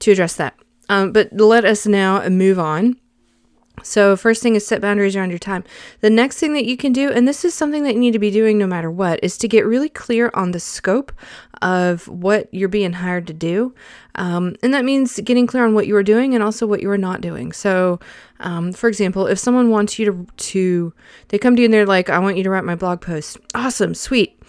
to 0.00 0.10
address 0.10 0.36
that. 0.36 0.54
Um, 0.88 1.12
but 1.12 1.32
let 1.32 1.64
us 1.64 1.86
now 1.86 2.28
move 2.28 2.58
on 2.58 2.96
so, 3.82 4.16
first 4.16 4.42
thing 4.42 4.54
is 4.54 4.66
set 4.66 4.80
boundaries 4.80 5.16
around 5.16 5.30
your 5.30 5.38
time. 5.38 5.64
The 6.00 6.08
next 6.08 6.38
thing 6.38 6.54
that 6.54 6.64
you 6.64 6.76
can 6.76 6.92
do, 6.92 7.10
and 7.10 7.26
this 7.26 7.44
is 7.44 7.54
something 7.54 7.82
that 7.82 7.94
you 7.94 8.00
need 8.00 8.12
to 8.12 8.18
be 8.18 8.30
doing 8.30 8.56
no 8.56 8.66
matter 8.66 8.90
what, 8.90 9.18
is 9.22 9.36
to 9.38 9.48
get 9.48 9.66
really 9.66 9.88
clear 9.88 10.30
on 10.32 10.52
the 10.52 10.60
scope 10.60 11.12
of 11.60 12.06
what 12.06 12.48
you're 12.52 12.68
being 12.68 12.92
hired 12.94 13.26
to 13.26 13.32
do. 13.32 13.74
Um, 14.14 14.54
and 14.62 14.72
that 14.72 14.84
means 14.84 15.18
getting 15.20 15.46
clear 15.46 15.64
on 15.64 15.74
what 15.74 15.88
you 15.88 15.96
are 15.96 16.04
doing 16.04 16.34
and 16.34 16.42
also 16.42 16.66
what 16.66 16.82
you 16.82 16.90
are 16.90 16.98
not 16.98 17.20
doing. 17.20 17.52
So, 17.52 17.98
um, 18.40 18.72
for 18.72 18.88
example, 18.88 19.26
if 19.26 19.40
someone 19.40 19.70
wants 19.70 19.98
you 19.98 20.06
to, 20.06 20.26
to, 20.36 20.94
they 21.28 21.38
come 21.38 21.56
to 21.56 21.62
you 21.62 21.66
and 21.66 21.74
they're 21.74 21.84
like, 21.84 22.08
I 22.08 22.20
want 22.20 22.36
you 22.36 22.44
to 22.44 22.50
write 22.50 22.64
my 22.64 22.76
blog 22.76 23.00
post. 23.00 23.38
Awesome, 23.54 23.94
sweet. 23.94 24.40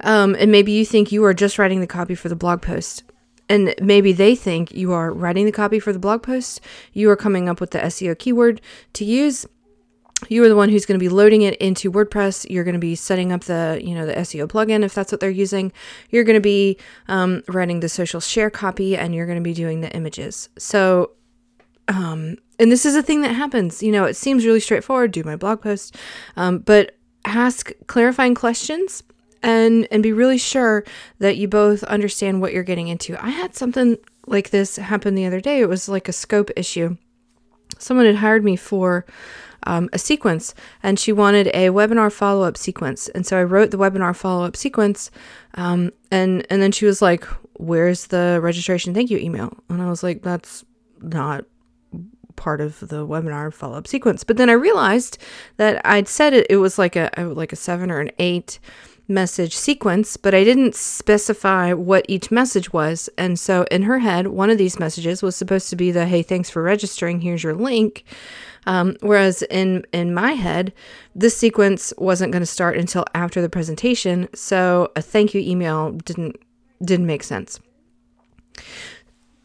Um, 0.00 0.34
and 0.38 0.50
maybe 0.50 0.72
you 0.72 0.84
think 0.84 1.12
you 1.12 1.24
are 1.24 1.34
just 1.34 1.58
writing 1.58 1.80
the 1.80 1.86
copy 1.86 2.16
for 2.16 2.28
the 2.28 2.36
blog 2.36 2.62
post 2.62 3.04
and 3.52 3.74
maybe 3.82 4.12
they 4.14 4.34
think 4.34 4.72
you 4.72 4.92
are 4.92 5.12
writing 5.12 5.44
the 5.44 5.52
copy 5.52 5.78
for 5.78 5.92
the 5.92 5.98
blog 5.98 6.22
post, 6.22 6.58
you 6.94 7.10
are 7.10 7.16
coming 7.16 7.50
up 7.50 7.60
with 7.60 7.72
the 7.72 7.80
SEO 7.80 8.18
keyword 8.18 8.62
to 8.94 9.04
use. 9.04 9.44
You 10.30 10.42
are 10.44 10.48
the 10.48 10.56
one 10.56 10.70
who's 10.70 10.86
going 10.86 10.98
to 10.98 11.04
be 11.04 11.10
loading 11.10 11.42
it 11.42 11.56
into 11.56 11.92
WordPress. 11.92 12.48
You're 12.48 12.64
going 12.64 12.72
to 12.72 12.80
be 12.80 12.94
setting 12.94 13.30
up 13.30 13.44
the, 13.44 13.78
you 13.84 13.94
know, 13.94 14.06
the 14.06 14.14
SEO 14.14 14.46
plugin 14.46 14.82
if 14.82 14.94
that's 14.94 15.12
what 15.12 15.20
they're 15.20 15.28
using. 15.28 15.70
You're 16.08 16.24
going 16.24 16.38
to 16.38 16.40
be 16.40 16.78
um, 17.08 17.42
writing 17.46 17.80
the 17.80 17.90
social 17.90 18.20
share 18.20 18.48
copy, 18.48 18.96
and 18.96 19.14
you're 19.14 19.26
going 19.26 19.36
to 19.36 19.42
be 19.42 19.52
doing 19.52 19.82
the 19.82 19.94
images. 19.94 20.48
So, 20.56 21.10
um, 21.88 22.38
and 22.58 22.72
this 22.72 22.86
is 22.86 22.96
a 22.96 23.02
thing 23.02 23.20
that 23.20 23.34
happens. 23.34 23.82
You 23.82 23.92
know, 23.92 24.06
it 24.06 24.14
seems 24.14 24.46
really 24.46 24.60
straightforward. 24.60 25.12
Do 25.12 25.24
my 25.24 25.36
blog 25.36 25.60
post, 25.60 25.94
um, 26.36 26.60
but 26.60 26.96
ask 27.26 27.70
clarifying 27.86 28.34
questions 28.34 29.02
and 29.42 29.88
and 29.90 30.02
be 30.02 30.12
really 30.12 30.38
sure 30.38 30.84
that 31.18 31.36
you 31.36 31.48
both 31.48 31.82
understand 31.84 32.40
what 32.40 32.52
you're 32.52 32.62
getting 32.62 32.88
into. 32.88 33.22
I 33.22 33.30
had 33.30 33.54
something 33.54 33.98
like 34.26 34.50
this 34.50 34.76
happen 34.76 35.14
the 35.14 35.26
other 35.26 35.40
day. 35.40 35.60
It 35.60 35.68
was 35.68 35.88
like 35.88 36.08
a 36.08 36.12
scope 36.12 36.50
issue. 36.56 36.96
Someone 37.78 38.06
had 38.06 38.16
hired 38.16 38.44
me 38.44 38.56
for 38.56 39.04
um, 39.64 39.88
a 39.92 39.98
sequence 39.98 40.54
and 40.82 40.98
she 40.98 41.12
wanted 41.12 41.48
a 41.48 41.68
webinar 41.68 42.12
follow 42.12 42.44
up 42.44 42.56
sequence. 42.56 43.08
And 43.08 43.26
so 43.26 43.38
I 43.38 43.44
wrote 43.44 43.70
the 43.70 43.78
webinar 43.78 44.14
follow 44.14 44.44
up 44.44 44.56
sequence. 44.56 45.10
Um, 45.54 45.92
and, 46.10 46.46
and 46.50 46.60
then 46.62 46.72
she 46.72 46.86
was 46.86 47.02
like, 47.02 47.24
Where's 47.58 48.08
the 48.08 48.40
registration 48.42 48.92
thank 48.94 49.10
you 49.10 49.18
email? 49.18 49.56
And 49.68 49.80
I 49.80 49.88
was 49.88 50.02
like, 50.02 50.22
That's 50.22 50.64
not 51.00 51.44
part 52.36 52.60
of 52.60 52.80
the 52.80 53.06
webinar 53.06 53.52
follow 53.52 53.76
up 53.76 53.86
sequence. 53.86 54.24
But 54.24 54.36
then 54.36 54.50
I 54.50 54.54
realized 54.54 55.18
that 55.58 55.84
I'd 55.86 56.08
said 56.08 56.32
it, 56.32 56.46
it 56.48 56.56
was 56.56 56.78
like 56.78 56.96
a, 56.96 57.10
like 57.18 57.52
a 57.52 57.56
seven 57.56 57.90
or 57.90 58.00
an 58.00 58.10
eight 58.18 58.58
message 59.08 59.54
sequence, 59.56 60.16
but 60.16 60.34
I 60.34 60.44
didn't 60.44 60.74
specify 60.74 61.72
what 61.72 62.06
each 62.08 62.30
message 62.30 62.72
was. 62.72 63.08
And 63.18 63.38
so 63.38 63.64
in 63.70 63.82
her 63.82 63.98
head, 63.98 64.28
one 64.28 64.50
of 64.50 64.58
these 64.58 64.78
messages 64.78 65.22
was 65.22 65.36
supposed 65.36 65.68
to 65.70 65.76
be 65.76 65.90
the 65.90 66.06
hey, 66.06 66.22
thanks 66.22 66.50
for 66.50 66.62
registering, 66.62 67.20
here's 67.20 67.42
your 67.42 67.54
link. 67.54 68.04
Um, 68.64 68.96
whereas 69.00 69.42
in 69.42 69.84
in 69.92 70.14
my 70.14 70.32
head, 70.32 70.72
this 71.16 71.36
sequence 71.36 71.92
wasn't 71.98 72.32
going 72.32 72.42
to 72.42 72.46
start 72.46 72.76
until 72.76 73.04
after 73.12 73.42
the 73.42 73.48
presentation, 73.48 74.28
so 74.34 74.92
a 74.94 75.02
thank 75.02 75.34
you 75.34 75.40
email 75.40 75.90
didn't 75.90 76.36
didn't 76.80 77.06
make 77.06 77.24
sense. 77.24 77.58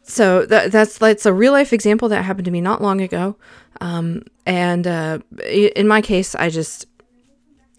So 0.03 0.45
that, 0.45 0.71
that's 0.71 0.99
that's 0.99 1.25
a 1.25 1.33
real 1.33 1.51
life 1.51 1.73
example 1.73 2.09
that 2.09 2.23
happened 2.25 2.45
to 2.45 2.51
me 2.51 2.61
not 2.61 2.81
long 2.81 3.01
ago, 3.01 3.35
um, 3.81 4.21
and 4.45 4.85
uh, 4.85 5.19
in 5.43 5.87
my 5.87 6.01
case, 6.01 6.35
I 6.35 6.51
just 6.51 6.85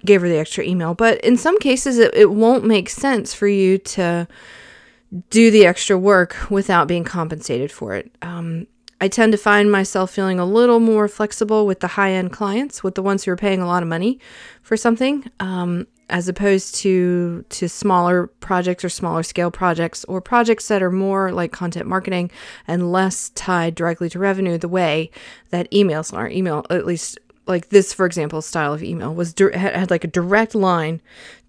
gave 0.05 0.21
her 0.21 0.29
the 0.29 0.39
extra 0.39 0.65
email. 0.65 0.95
But 0.95 1.21
in 1.23 1.37
some 1.37 1.59
cases, 1.59 1.99
it, 1.99 2.15
it 2.15 2.31
won't 2.31 2.65
make 2.65 2.89
sense 2.89 3.35
for 3.35 3.49
you 3.49 3.79
to 3.79 4.29
do 5.31 5.51
the 5.51 5.67
extra 5.67 5.99
work 5.99 6.37
without 6.51 6.89
being 6.89 7.05
compensated 7.05 7.73
for 7.73 7.95
it. 7.95 8.11
Um, 8.23 8.67
I 9.01 9.09
tend 9.09 9.33
to 9.33 9.39
find 9.39 9.71
myself 9.71 10.11
feeling 10.11 10.41
a 10.41 10.45
little 10.45 10.81
more 10.81 11.07
flexible 11.09 11.67
with 11.67 11.81
the 11.81 11.87
high 11.89 12.13
end 12.13 12.33
clients, 12.33 12.83
with 12.83 12.95
the 12.95 13.03
ones 13.03 13.25
who 13.25 13.31
are 13.31 13.37
paying 13.37 13.61
a 13.61 13.67
lot 13.67 13.83
of 13.83 13.89
money 13.89 14.19
for 14.63 14.77
something, 14.77 15.31
um, 15.39 15.87
as 16.11 16.29
opposed 16.29 16.75
to 16.77 17.45
to 17.49 17.69
smaller 17.69 18.27
projects 18.41 18.85
or 18.85 18.89
smaller 18.89 19.23
scale 19.23 19.51
projects 19.51 20.05
or 20.05 20.21
projects 20.21 20.67
that 20.69 20.83
are 20.83 20.91
more 20.91 21.31
like 21.33 21.53
content 21.53 21.87
marketing 21.87 22.31
and 22.67 22.91
less 22.91 23.31
tied 23.31 23.75
directly 23.75 24.09
to 24.09 24.19
revenue. 24.19 24.59
The 24.59 24.69
way 24.69 25.11
that 25.51 25.71
emails 25.71 26.13
are, 26.13 26.29
email 26.29 26.65
at 26.71 26.85
least 26.85 27.19
like 27.49 27.71
this, 27.71 27.93
for 27.93 28.07
example, 28.07 28.43
style 28.43 28.75
of 28.75 28.83
email 28.83 29.15
was 29.15 29.35
had, 29.39 29.55
had 29.55 29.91
like 29.91 30.05
a 30.05 30.09
direct 30.09 30.55
line 30.55 31.01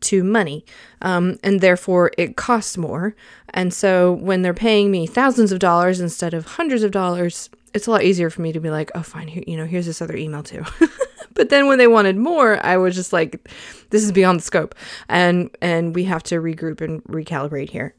to 0.02 0.24
money, 0.24 0.66
um, 1.02 1.38
and 1.44 1.60
therefore 1.60 2.12
it 2.18 2.38
costs 2.38 2.78
more. 2.78 3.16
And 3.50 3.74
so 3.74 4.14
when 4.14 4.42
they're 4.42 4.54
paying 4.54 4.92
me 4.92 5.06
thousands 5.06 5.52
of 5.52 5.60
dollars 5.60 6.00
instead 6.00 6.34
of 6.34 6.46
hundreds 6.46 6.84
of 6.84 6.92
dollars, 6.92 7.50
it's 7.74 7.86
a 7.86 7.92
lot 7.92 8.04
easier 8.04 8.30
for 8.30 8.42
me 8.42 8.54
to 8.54 8.60
be 8.60 8.70
like, 8.70 8.92
oh, 8.96 9.04
fine, 9.04 9.28
here, 9.28 9.44
you 9.46 9.58
know, 9.58 9.66
here's 9.66 9.86
this 9.86 10.02
other 10.02 10.16
email 10.16 10.42
too. 10.42 10.64
but 11.34 11.50
then 11.50 11.68
when 11.68 11.78
they 11.78 11.88
wanted 11.88 12.16
more, 12.16 12.66
I 12.66 12.78
was 12.78 12.96
just 12.96 13.14
like, 13.14 13.50
this 13.90 14.04
is 14.04 14.12
beyond 14.12 14.40
the 14.40 14.44
scope, 14.44 14.76
and 15.10 15.50
and 15.62 15.94
we 15.94 16.06
have 16.06 16.24
to 16.24 16.36
regroup 16.36 16.82
and 16.82 17.04
recalibrate 17.04 17.70
here. 17.70 17.94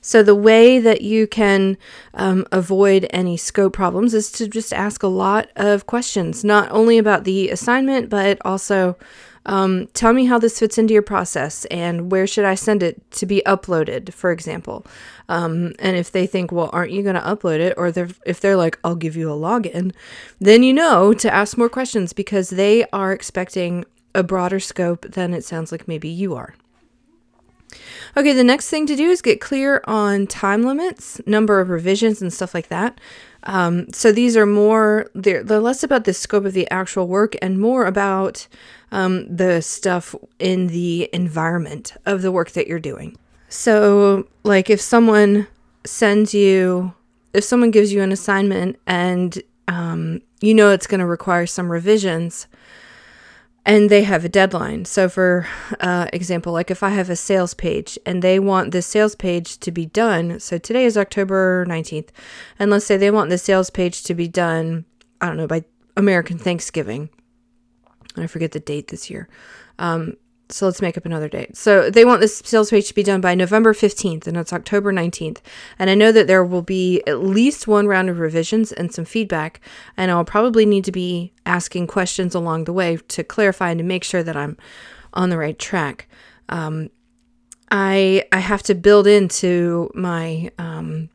So, 0.00 0.22
the 0.22 0.34
way 0.34 0.78
that 0.78 1.02
you 1.02 1.26
can 1.26 1.76
um, 2.14 2.46
avoid 2.50 3.06
any 3.10 3.36
scope 3.36 3.74
problems 3.74 4.14
is 4.14 4.32
to 4.32 4.48
just 4.48 4.72
ask 4.72 5.02
a 5.02 5.08
lot 5.08 5.50
of 5.56 5.86
questions, 5.86 6.42
not 6.44 6.70
only 6.70 6.98
about 6.98 7.24
the 7.24 7.50
assignment, 7.50 8.08
but 8.08 8.38
also 8.44 8.96
um, 9.46 9.88
tell 9.88 10.12
me 10.12 10.26
how 10.26 10.38
this 10.38 10.58
fits 10.58 10.78
into 10.78 10.92
your 10.92 11.02
process 11.02 11.64
and 11.66 12.10
where 12.10 12.26
should 12.26 12.44
I 12.44 12.54
send 12.54 12.82
it 12.82 13.10
to 13.12 13.26
be 13.26 13.42
uploaded, 13.46 14.12
for 14.12 14.30
example. 14.30 14.86
Um, 15.28 15.72
and 15.78 15.96
if 15.96 16.12
they 16.12 16.26
think, 16.26 16.52
well, 16.52 16.70
aren't 16.72 16.92
you 16.92 17.02
going 17.02 17.14
to 17.14 17.20
upload 17.20 17.60
it? 17.60 17.74
Or 17.76 17.90
they're, 17.90 18.08
if 18.26 18.40
they're 18.40 18.56
like, 18.56 18.78
I'll 18.84 18.96
give 18.96 19.16
you 19.16 19.30
a 19.30 19.36
login, 19.36 19.92
then 20.38 20.62
you 20.62 20.72
know 20.72 21.14
to 21.14 21.32
ask 21.32 21.56
more 21.56 21.68
questions 21.68 22.12
because 22.12 22.50
they 22.50 22.84
are 22.92 23.12
expecting 23.12 23.84
a 24.14 24.22
broader 24.22 24.60
scope 24.60 25.02
than 25.12 25.32
it 25.32 25.44
sounds 25.44 25.72
like 25.72 25.88
maybe 25.88 26.08
you 26.08 26.34
are. 26.34 26.54
Okay, 28.16 28.32
the 28.32 28.44
next 28.44 28.68
thing 28.68 28.86
to 28.86 28.96
do 28.96 29.10
is 29.10 29.22
get 29.22 29.40
clear 29.40 29.82
on 29.86 30.26
time 30.26 30.62
limits, 30.62 31.20
number 31.26 31.60
of 31.60 31.68
revisions, 31.68 32.20
and 32.22 32.32
stuff 32.32 32.54
like 32.54 32.68
that. 32.68 32.98
Um, 33.44 33.90
so 33.92 34.12
these 34.12 34.36
are 34.36 34.46
more, 34.46 35.10
they're, 35.14 35.42
they're 35.42 35.60
less 35.60 35.82
about 35.82 36.04
the 36.04 36.12
scope 36.12 36.44
of 36.44 36.52
the 36.52 36.70
actual 36.70 37.08
work 37.08 37.34
and 37.40 37.58
more 37.58 37.86
about 37.86 38.46
um, 38.92 39.34
the 39.34 39.62
stuff 39.62 40.14
in 40.38 40.66
the 40.66 41.08
environment 41.12 41.94
of 42.06 42.22
the 42.22 42.32
work 42.32 42.50
that 42.50 42.66
you're 42.66 42.78
doing. 42.78 43.16
So, 43.48 44.28
like 44.44 44.70
if 44.70 44.80
someone 44.80 45.46
sends 45.84 46.34
you, 46.34 46.94
if 47.32 47.44
someone 47.44 47.70
gives 47.70 47.92
you 47.92 48.02
an 48.02 48.12
assignment 48.12 48.78
and 48.86 49.40
um, 49.68 50.22
you 50.40 50.54
know 50.54 50.70
it's 50.70 50.86
going 50.86 51.00
to 51.00 51.06
require 51.06 51.46
some 51.46 51.70
revisions, 51.70 52.46
and 53.64 53.90
they 53.90 54.02
have 54.04 54.24
a 54.24 54.28
deadline. 54.28 54.84
So, 54.84 55.08
for 55.08 55.46
uh, 55.80 56.08
example, 56.12 56.52
like 56.52 56.70
if 56.70 56.82
I 56.82 56.90
have 56.90 57.10
a 57.10 57.16
sales 57.16 57.54
page 57.54 57.98
and 58.06 58.22
they 58.22 58.38
want 58.38 58.72
this 58.72 58.86
sales 58.86 59.14
page 59.14 59.58
to 59.58 59.70
be 59.70 59.86
done, 59.86 60.40
so 60.40 60.58
today 60.58 60.84
is 60.84 60.96
October 60.96 61.66
19th, 61.66 62.08
and 62.58 62.70
let's 62.70 62.86
say 62.86 62.96
they 62.96 63.10
want 63.10 63.30
the 63.30 63.38
sales 63.38 63.70
page 63.70 64.02
to 64.04 64.14
be 64.14 64.28
done, 64.28 64.84
I 65.20 65.26
don't 65.26 65.36
know, 65.36 65.46
by 65.46 65.64
American 65.96 66.38
Thanksgiving. 66.38 67.10
I 68.16 68.26
forget 68.26 68.52
the 68.52 68.60
date 68.60 68.88
this 68.88 69.10
year. 69.10 69.28
Um, 69.78 70.16
so 70.52 70.66
let's 70.66 70.82
make 70.82 70.96
up 70.96 71.06
another 71.06 71.28
date. 71.28 71.56
So 71.56 71.90
they 71.90 72.04
want 72.04 72.20
this 72.20 72.42
sales 72.44 72.70
page 72.70 72.88
to 72.88 72.94
be 72.94 73.02
done 73.02 73.20
by 73.20 73.34
November 73.34 73.72
15th, 73.72 74.26
and 74.26 74.36
it's 74.36 74.52
October 74.52 74.92
19th. 74.92 75.38
And 75.78 75.90
I 75.90 75.94
know 75.94 76.12
that 76.12 76.26
there 76.26 76.44
will 76.44 76.62
be 76.62 77.02
at 77.06 77.22
least 77.22 77.66
one 77.66 77.86
round 77.86 78.08
of 78.08 78.18
revisions 78.18 78.72
and 78.72 78.92
some 78.92 79.04
feedback, 79.04 79.60
and 79.96 80.10
I'll 80.10 80.24
probably 80.24 80.66
need 80.66 80.84
to 80.84 80.92
be 80.92 81.32
asking 81.46 81.86
questions 81.86 82.34
along 82.34 82.64
the 82.64 82.72
way 82.72 82.98
to 83.08 83.24
clarify 83.24 83.70
and 83.70 83.78
to 83.78 83.84
make 83.84 84.04
sure 84.04 84.22
that 84.22 84.36
I'm 84.36 84.56
on 85.12 85.30
the 85.30 85.38
right 85.38 85.58
track. 85.58 86.08
Um, 86.48 86.90
I 87.70 88.24
I 88.32 88.38
have 88.38 88.62
to 88.64 88.74
build 88.74 89.06
into 89.06 89.90
my 89.94 90.50
um, 90.58 91.08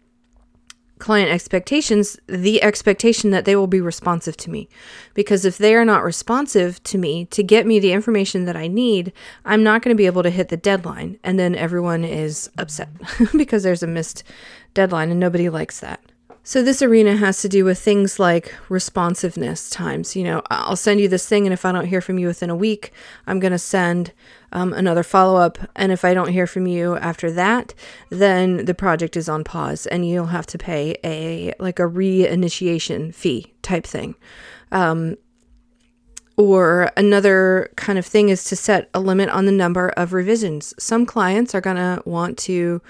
client 0.99 1.29
expectations 1.29 2.17
the 2.27 2.61
expectation 2.63 3.31
that 3.31 3.45
they 3.45 3.55
will 3.55 3.67
be 3.67 3.81
responsive 3.81 4.37
to 4.37 4.49
me. 4.49 4.69
Because 5.13 5.45
if 5.45 5.57
they 5.57 5.75
are 5.75 5.85
not 5.85 6.03
responsive 6.03 6.81
to 6.83 6.97
me 6.97 7.25
to 7.25 7.43
get 7.43 7.65
me 7.65 7.79
the 7.79 7.91
information 7.91 8.45
that 8.45 8.55
I 8.55 8.67
need, 8.67 9.11
I'm 9.43 9.63
not 9.63 9.81
going 9.81 9.95
to 9.95 9.97
be 9.97 10.05
able 10.05 10.23
to 10.23 10.29
hit 10.29 10.49
the 10.49 10.57
deadline. 10.57 11.19
And 11.23 11.37
then 11.37 11.55
everyone 11.55 12.03
is 12.03 12.49
upset 12.57 12.89
because 13.37 13.63
there's 13.63 13.83
a 13.83 13.87
missed 13.87 14.23
deadline 14.73 15.11
and 15.11 15.19
nobody 15.19 15.49
likes 15.49 15.79
that. 15.81 16.01
So, 16.47 16.61
this 16.61 16.83
arena 16.83 17.17
has 17.17 17.41
to 17.41 17.49
do 17.49 17.65
with 17.65 17.79
things 17.79 18.19
like 18.19 18.53
responsiveness 18.69 19.67
times. 19.67 20.15
You 20.15 20.25
know, 20.25 20.43
I'll 20.51 20.75
send 20.75 20.99
you 20.99 21.07
this 21.07 21.27
thing, 21.27 21.47
and 21.47 21.53
if 21.53 21.65
I 21.65 21.71
don't 21.71 21.87
hear 21.87 22.01
from 22.01 22.19
you 22.19 22.27
within 22.27 22.51
a 22.51 22.55
week, 22.55 22.91
I'm 23.25 23.39
going 23.39 23.51
to 23.51 23.57
send 23.57 24.13
um, 24.51 24.71
another 24.71 25.01
follow 25.01 25.41
up. 25.41 25.57
And 25.75 25.91
if 25.91 26.05
I 26.05 26.13
don't 26.13 26.27
hear 26.27 26.45
from 26.45 26.67
you 26.67 26.97
after 26.97 27.31
that, 27.31 27.73
then 28.09 28.65
the 28.65 28.75
project 28.75 29.17
is 29.17 29.27
on 29.27 29.43
pause, 29.43 29.87
and 29.87 30.07
you'll 30.07 30.27
have 30.27 30.45
to 30.45 30.59
pay 30.59 30.95
a 31.03 31.51
like 31.57 31.79
a 31.79 31.89
reinitiation 31.89 33.11
fee 33.11 33.55
type 33.63 33.87
thing. 33.87 34.13
Um, 34.71 35.17
or 36.37 36.91
another 36.95 37.71
kind 37.75 37.97
of 37.97 38.05
thing 38.05 38.29
is 38.29 38.43
to 38.43 38.55
set 38.55 38.91
a 38.93 38.99
limit 38.99 39.29
on 39.29 39.47
the 39.47 39.51
number 39.51 39.89
of 39.97 40.13
revisions. 40.13 40.75
Some 40.77 41.07
clients 41.07 41.55
are 41.55 41.61
going 41.61 41.77
to 41.77 42.03
want 42.05 42.37
to 42.39 42.83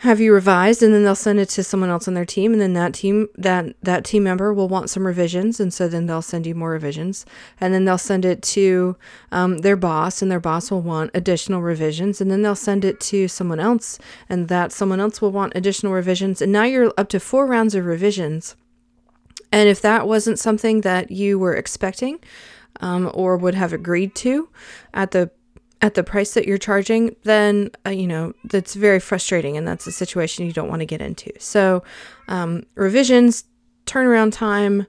have 0.00 0.18
you 0.18 0.32
revised? 0.32 0.82
And 0.82 0.94
then 0.94 1.04
they'll 1.04 1.14
send 1.14 1.38
it 1.40 1.50
to 1.50 1.62
someone 1.62 1.90
else 1.90 2.08
on 2.08 2.14
their 2.14 2.24
team 2.24 2.54
and 2.54 2.60
then 2.60 2.72
that 2.72 2.94
team 2.94 3.28
that 3.34 3.74
that 3.82 4.02
team 4.02 4.22
member 4.22 4.50
will 4.54 4.66
want 4.66 4.88
some 4.88 5.06
revisions 5.06 5.60
and 5.60 5.74
so 5.74 5.88
then 5.88 6.06
they'll 6.06 6.22
send 6.22 6.46
you 6.46 6.54
more 6.54 6.70
revisions. 6.70 7.26
And 7.60 7.74
then 7.74 7.84
they'll 7.84 7.98
send 7.98 8.24
it 8.24 8.40
to 8.42 8.96
um, 9.30 9.58
their 9.58 9.76
boss 9.76 10.22
and 10.22 10.30
their 10.30 10.40
boss 10.40 10.70
will 10.70 10.80
want 10.80 11.10
additional 11.12 11.60
revisions 11.60 12.18
and 12.18 12.30
then 12.30 12.40
they'll 12.40 12.54
send 12.54 12.82
it 12.82 12.98
to 13.00 13.28
someone 13.28 13.60
else 13.60 13.98
and 14.26 14.48
that 14.48 14.72
someone 14.72 15.00
else 15.00 15.20
will 15.20 15.32
want 15.32 15.52
additional 15.54 15.92
revisions. 15.92 16.40
And 16.40 16.50
now 16.50 16.64
you're 16.64 16.94
up 16.96 17.10
to 17.10 17.20
four 17.20 17.44
rounds 17.44 17.74
of 17.74 17.84
revisions. 17.84 18.56
And 19.52 19.68
if 19.68 19.82
that 19.82 20.08
wasn't 20.08 20.38
something 20.38 20.80
that 20.80 21.10
you 21.10 21.38
were 21.38 21.54
expecting 21.54 22.20
um, 22.80 23.10
or 23.12 23.36
would 23.36 23.54
have 23.54 23.74
agreed 23.74 24.14
to 24.14 24.48
at 24.94 25.10
the 25.10 25.30
at 25.82 25.94
the 25.94 26.04
price 26.04 26.34
that 26.34 26.46
you're 26.46 26.58
charging, 26.58 27.16
then 27.24 27.70
uh, 27.86 27.90
you 27.90 28.06
know 28.06 28.32
that's 28.44 28.74
very 28.74 29.00
frustrating, 29.00 29.56
and 29.56 29.66
that's 29.66 29.86
a 29.86 29.92
situation 29.92 30.46
you 30.46 30.52
don't 30.52 30.68
want 30.68 30.80
to 30.80 30.86
get 30.86 31.00
into. 31.00 31.32
So, 31.38 31.82
um, 32.28 32.64
revisions, 32.74 33.44
turnaround 33.86 34.32
time, 34.32 34.86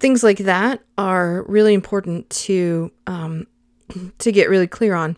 things 0.00 0.24
like 0.24 0.38
that 0.38 0.82
are 0.98 1.44
really 1.44 1.74
important 1.74 2.28
to 2.30 2.90
um, 3.06 3.46
to 4.18 4.32
get 4.32 4.48
really 4.48 4.66
clear 4.66 4.94
on, 4.94 5.16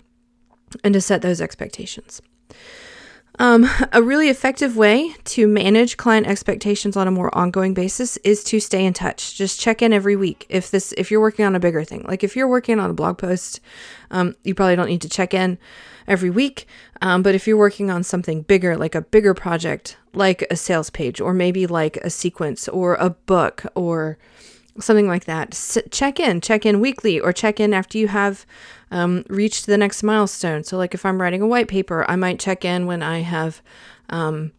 and 0.85 0.95
to 0.95 1.01
set 1.01 1.23
those 1.23 1.41
expectations. 1.41 2.21
Um, 3.41 3.71
a 3.93 4.03
really 4.03 4.29
effective 4.29 4.77
way 4.77 5.15
to 5.25 5.47
manage 5.47 5.97
client 5.97 6.27
expectations 6.27 6.97
on 6.97 7.07
a 7.07 7.13
more 7.13 7.33
ongoing 7.37 7.73
basis 7.73 8.17
is 8.19 8.43
to 8.45 8.59
stay 8.59 8.85
in 8.85 8.93
touch. 8.93 9.37
Just 9.37 9.61
check 9.61 9.81
in 9.81 9.93
every 9.93 10.17
week. 10.17 10.45
If 10.49 10.73
this, 10.73 10.93
if 10.97 11.11
you're 11.11 11.21
working 11.21 11.45
on 11.45 11.55
a 11.55 11.61
bigger 11.61 11.85
thing, 11.85 12.05
like 12.09 12.25
if 12.25 12.35
you're 12.35 12.49
working 12.49 12.81
on 12.81 12.91
a 12.91 12.95
blog 12.95 13.17
post, 13.19 13.61
um, 14.11 14.35
you 14.43 14.57
probably 14.57 14.75
don't 14.75 14.89
need 14.89 15.03
to 15.03 15.09
check 15.09 15.33
in 15.35 15.57
every 16.09 16.31
week. 16.31 16.67
Um, 17.01 17.23
but 17.23 17.37
if 17.37 17.47
you're 17.47 17.57
working 17.57 17.91
on 17.91 18.03
something 18.03 18.43
bigger, 18.43 18.77
like 18.77 18.97
a 18.97 19.03
bigger 19.03 19.35
project, 19.35 19.97
like 20.15 20.45
a 20.51 20.57
sales 20.57 20.91
page, 20.91 21.21
or 21.21 21.33
maybe 21.33 21.69
like 21.69 21.97
a 21.99 22.11
sequence, 22.11 22.67
or 22.67 22.97
a 22.97 23.11
book, 23.11 23.65
or 23.77 24.19
something 24.81 25.09
like 25.09 25.25
that, 25.25 25.53
S- 25.53 25.79
check 25.91 26.21
in, 26.21 26.41
check 26.41 26.67
in 26.67 26.81
weekly, 26.81 27.21
or 27.21 27.33
check 27.33 27.61
in 27.61 27.75
after 27.75 27.99
you 27.99 28.09
have 28.09 28.47
um, 28.91 29.25
reach 29.29 29.67
the 29.67 29.79
next 29.79 30.03
milestone. 30.03 30.65
So, 30.65 30.77
like 30.77 30.95
if 30.95 31.05
I'm 31.05 31.21
writing 31.21 31.43
a 31.43 31.47
white 31.47 31.69
paper, 31.69 32.05
I 32.09 32.17
might 32.17 32.39
check 32.39 32.65
in 32.65 32.87
when 32.87 33.03
I 33.03 33.21
have 33.21 33.63
um, 34.09 34.53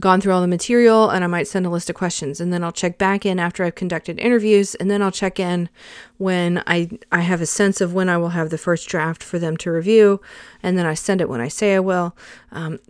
gone 0.00 0.20
through 0.20 0.32
all 0.32 0.40
the 0.40 0.48
material 0.48 1.10
and 1.10 1.22
I 1.22 1.28
might 1.28 1.46
send 1.46 1.66
a 1.66 1.70
list 1.70 1.88
of 1.88 1.96
questions. 1.96 2.40
And 2.40 2.52
then 2.52 2.64
I'll 2.64 2.72
check 2.72 2.98
back 2.98 3.24
in 3.24 3.38
after 3.38 3.64
I've 3.64 3.74
conducted 3.74 4.18
interviews. 4.18 4.74
And 4.76 4.90
then 4.90 5.02
I'll 5.02 5.12
check 5.12 5.38
in 5.38 5.68
when 6.18 6.62
I, 6.66 6.90
I 7.12 7.20
have 7.20 7.40
a 7.40 7.46
sense 7.46 7.80
of 7.80 7.94
when 7.94 8.08
I 8.08 8.18
will 8.18 8.30
have 8.30 8.50
the 8.50 8.58
first 8.58 8.88
draft 8.88 9.22
for 9.22 9.38
them 9.38 9.56
to 9.58 9.70
review. 9.70 10.20
And 10.62 10.76
then 10.76 10.86
I 10.86 10.94
send 10.94 11.20
it 11.20 11.28
when 11.28 11.40
I 11.40 11.48
say 11.48 11.74
I 11.74 11.80
will. 11.80 12.16
Um, 12.50 12.80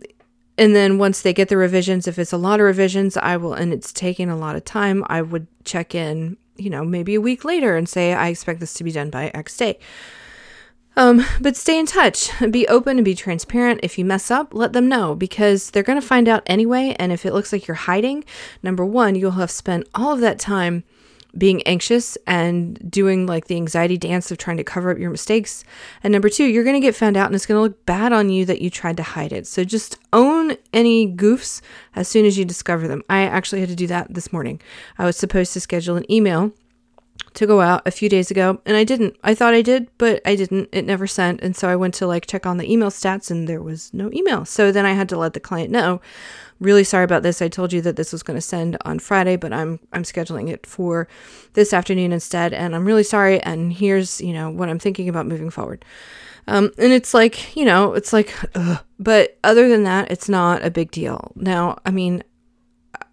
and 0.57 0.75
then 0.75 0.97
once 0.97 1.21
they 1.21 1.33
get 1.33 1.49
the 1.49 1.57
revisions, 1.57 2.07
if 2.07 2.17
it's 2.17 2.33
a 2.33 2.37
lot 2.37 2.59
of 2.59 2.65
revisions, 2.65 3.17
I 3.17 3.37
will, 3.37 3.53
and 3.53 3.73
it's 3.73 3.91
taking 3.91 4.29
a 4.29 4.37
lot 4.37 4.55
of 4.55 4.63
time, 4.63 5.03
I 5.07 5.21
would 5.21 5.47
check 5.65 5.93
in, 5.93 6.37
you 6.55 6.69
know, 6.69 6.83
maybe 6.83 7.15
a 7.15 7.21
week 7.21 7.43
later 7.43 7.75
and 7.75 7.89
say, 7.89 8.13
I 8.13 8.29
expect 8.29 8.59
this 8.59 8.73
to 8.75 8.83
be 8.83 8.91
done 8.91 9.09
by 9.09 9.31
X 9.33 9.57
day. 9.57 9.79
Um, 10.97 11.25
but 11.41 11.57
stay 11.57 11.77
in 11.77 11.85
touch. 11.85 12.31
Be 12.51 12.67
open 12.67 12.97
and 12.97 13.03
be 13.03 13.15
transparent. 13.15 13.81
If 13.83 13.97
you 13.97 14.05
mess 14.05 14.31
up, 14.31 14.53
let 14.53 14.71
them 14.71 14.87
know 14.87 15.13
because 15.13 15.71
they're 15.71 15.83
going 15.83 15.99
to 15.99 16.07
find 16.07 16.29
out 16.29 16.43
anyway. 16.45 16.95
And 16.97 17.11
if 17.11 17.25
it 17.25 17.33
looks 17.33 17.51
like 17.51 17.67
you're 17.67 17.75
hiding, 17.75 18.23
number 18.63 18.85
one, 18.85 19.15
you'll 19.15 19.31
have 19.31 19.51
spent 19.51 19.87
all 19.93 20.13
of 20.13 20.21
that 20.21 20.39
time 20.39 20.85
being 21.37 21.61
anxious 21.63 22.17
and 22.25 22.79
doing 22.89 23.25
like 23.25 23.45
the 23.45 23.55
anxiety 23.55 23.97
dance 23.97 24.31
of 24.31 24.37
trying 24.37 24.57
to 24.57 24.63
cover 24.63 24.91
up 24.91 24.97
your 24.97 25.09
mistakes. 25.09 25.63
And 26.03 26.11
number 26.11 26.29
two, 26.29 26.45
you're 26.45 26.63
going 26.63 26.79
to 26.79 26.85
get 26.85 26.95
found 26.95 27.17
out 27.17 27.27
and 27.27 27.35
it's 27.35 27.45
going 27.45 27.57
to 27.57 27.61
look 27.61 27.85
bad 27.85 28.13
on 28.13 28.29
you 28.29 28.45
that 28.45 28.61
you 28.61 28.69
tried 28.69 28.97
to 28.97 29.03
hide 29.03 29.33
it. 29.33 29.47
So 29.47 29.63
just 29.63 29.97
own 30.13 30.55
any 30.73 31.07
goofs 31.07 31.61
as 31.95 32.07
soon 32.07 32.25
as 32.25 32.37
you 32.37 32.45
discover 32.45 32.87
them. 32.87 33.03
I 33.09 33.21
actually 33.21 33.61
had 33.61 33.69
to 33.69 33.75
do 33.75 33.87
that 33.87 34.13
this 34.13 34.31
morning. 34.31 34.61
I 34.97 35.05
was 35.05 35.17
supposed 35.17 35.53
to 35.53 35.59
schedule 35.59 35.97
an 35.97 36.09
email 36.11 36.51
to 37.33 37.45
go 37.45 37.61
out 37.61 37.85
a 37.85 37.91
few 37.91 38.09
days 38.09 38.31
ago 38.31 38.61
and 38.65 38.75
I 38.77 38.83
didn't. 38.83 39.15
I 39.23 39.35
thought 39.35 39.53
I 39.53 39.61
did, 39.61 39.89
but 39.97 40.21
I 40.25 40.35
didn't. 40.35 40.69
It 40.71 40.85
never 40.85 41.07
sent. 41.07 41.41
And 41.41 41.55
so 41.55 41.69
I 41.69 41.75
went 41.75 41.93
to 41.95 42.07
like 42.07 42.25
check 42.27 42.45
on 42.45 42.57
the 42.57 42.71
email 42.71 42.89
stats 42.89 43.29
and 43.29 43.47
there 43.47 43.61
was 43.61 43.93
no 43.93 44.09
email. 44.13 44.45
So 44.45 44.71
then 44.71 44.85
I 44.85 44.93
had 44.93 45.09
to 45.09 45.17
let 45.17 45.33
the 45.33 45.39
client 45.39 45.71
know. 45.71 46.01
Really 46.59 46.83
sorry 46.83 47.03
about 47.03 47.23
this. 47.23 47.41
I 47.41 47.49
told 47.49 47.73
you 47.73 47.81
that 47.81 47.97
this 47.97 48.13
was 48.13 48.23
going 48.23 48.37
to 48.37 48.41
send 48.41 48.77
on 48.85 48.99
Friday, 48.99 49.35
but 49.35 49.51
I'm 49.51 49.79
I'm 49.91 50.03
scheduling 50.03 50.49
it 50.49 50.65
for 50.65 51.07
this 51.53 51.73
afternoon 51.73 52.13
instead 52.13 52.53
and 52.53 52.75
I'm 52.75 52.85
really 52.85 53.03
sorry 53.03 53.41
and 53.41 53.73
here's, 53.73 54.21
you 54.21 54.31
know, 54.31 54.49
what 54.49 54.69
I'm 54.69 54.79
thinking 54.79 55.09
about 55.09 55.25
moving 55.25 55.49
forward. 55.49 55.83
Um, 56.47 56.71
and 56.77 56.93
it's 56.93 57.13
like, 57.13 57.55
you 57.57 57.65
know, 57.65 57.93
it's 57.93 58.13
like, 58.13 58.33
ugh. 58.55 58.79
but 58.99 59.37
other 59.43 59.67
than 59.67 59.83
that, 59.83 60.11
it's 60.11 60.29
not 60.29 60.63
a 60.63 60.69
big 60.69 60.91
deal. 60.91 61.31
Now, 61.35 61.79
I 61.85 61.91
mean, 61.91 62.23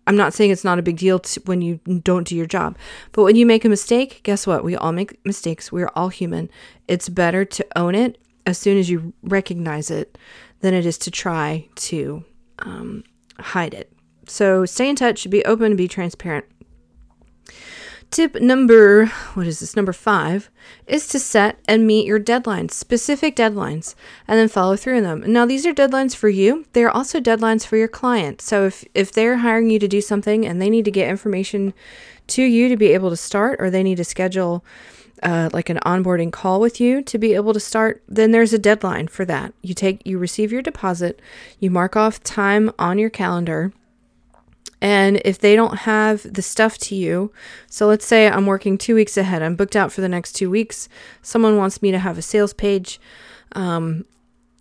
I'm 0.06 0.16
not 0.16 0.34
saying 0.34 0.50
it's 0.50 0.64
not 0.64 0.78
a 0.78 0.82
big 0.82 0.98
deal 0.98 1.18
to, 1.18 1.40
when 1.44 1.62
you 1.62 1.80
don't 2.02 2.26
do 2.26 2.36
your 2.36 2.46
job, 2.46 2.76
but 3.12 3.22
when 3.22 3.36
you 3.36 3.46
make 3.46 3.64
a 3.64 3.68
mistake, 3.68 4.20
guess 4.22 4.46
what? 4.46 4.64
We 4.64 4.76
all 4.76 4.92
make 4.92 5.24
mistakes. 5.24 5.70
We're 5.70 5.90
all 5.94 6.08
human. 6.08 6.50
It's 6.88 7.08
better 7.08 7.44
to 7.44 7.66
own 7.76 7.94
it 7.94 8.18
as 8.44 8.58
soon 8.58 8.78
as 8.78 8.90
you 8.90 9.12
recognize 9.22 9.90
it 9.90 10.18
than 10.60 10.74
it 10.74 10.84
is 10.86 10.98
to 10.98 11.10
try 11.10 11.68
to 11.76 12.24
um, 12.58 13.04
hide 13.42 13.74
it. 13.74 13.92
So 14.26 14.64
stay 14.64 14.88
in 14.88 14.96
touch, 14.96 15.28
be 15.28 15.44
open, 15.44 15.76
be 15.76 15.88
transparent. 15.88 16.46
Tip 18.10 18.42
number, 18.42 19.06
what 19.32 19.46
is 19.46 19.60
this, 19.60 19.74
number 19.74 19.94
five, 19.94 20.50
is 20.86 21.08
to 21.08 21.18
set 21.18 21.58
and 21.66 21.86
meet 21.86 22.06
your 22.06 22.20
deadlines, 22.20 22.72
specific 22.72 23.34
deadlines, 23.34 23.94
and 24.28 24.38
then 24.38 24.48
follow 24.48 24.76
through 24.76 24.98
on 24.98 25.02
them. 25.02 25.32
Now, 25.32 25.46
these 25.46 25.64
are 25.64 25.72
deadlines 25.72 26.14
for 26.14 26.28
you. 26.28 26.66
They're 26.74 26.90
also 26.90 27.20
deadlines 27.20 27.64
for 27.64 27.78
your 27.78 27.88
client. 27.88 28.42
So 28.42 28.66
if, 28.66 28.84
if 28.94 29.12
they're 29.12 29.38
hiring 29.38 29.70
you 29.70 29.78
to 29.78 29.88
do 29.88 30.02
something 30.02 30.44
and 30.46 30.60
they 30.60 30.68
need 30.68 30.84
to 30.84 30.90
get 30.90 31.08
information 31.08 31.72
to 32.26 32.42
you 32.42 32.68
to 32.68 32.76
be 32.76 32.88
able 32.88 33.08
to 33.08 33.16
start, 33.16 33.58
or 33.62 33.70
they 33.70 33.82
need 33.82 33.96
to 33.96 34.04
schedule 34.04 34.62
uh, 35.22 35.50
like 35.52 35.68
an 35.68 35.78
onboarding 35.84 36.32
call 36.32 36.60
with 36.60 36.80
you 36.80 37.02
to 37.02 37.18
be 37.18 37.34
able 37.34 37.52
to 37.52 37.60
start, 37.60 38.02
then 38.08 38.32
there's 38.32 38.52
a 38.52 38.58
deadline 38.58 39.08
for 39.08 39.24
that. 39.24 39.54
You 39.62 39.74
take, 39.74 40.06
you 40.06 40.18
receive 40.18 40.52
your 40.52 40.62
deposit, 40.62 41.20
you 41.58 41.70
mark 41.70 41.96
off 41.96 42.22
time 42.22 42.70
on 42.78 42.98
your 42.98 43.10
calendar 43.10 43.72
and 44.82 45.22
if 45.24 45.38
they 45.38 45.54
don't 45.54 45.78
have 45.78 46.34
the 46.34 46.42
stuff 46.42 46.76
to 46.78 46.96
you, 46.96 47.32
so 47.68 47.86
let's 47.86 48.04
say 48.04 48.28
I'm 48.28 48.46
working 48.46 48.76
two 48.76 48.96
weeks 48.96 49.16
ahead, 49.16 49.40
I'm 49.40 49.54
booked 49.54 49.76
out 49.76 49.92
for 49.92 50.00
the 50.00 50.08
next 50.08 50.32
two 50.32 50.50
weeks. 50.50 50.88
Someone 51.22 51.56
wants 51.56 51.80
me 51.82 51.92
to 51.92 52.00
have 52.00 52.18
a 52.18 52.22
sales 52.22 52.52
page. 52.52 53.00
Um, 53.52 54.06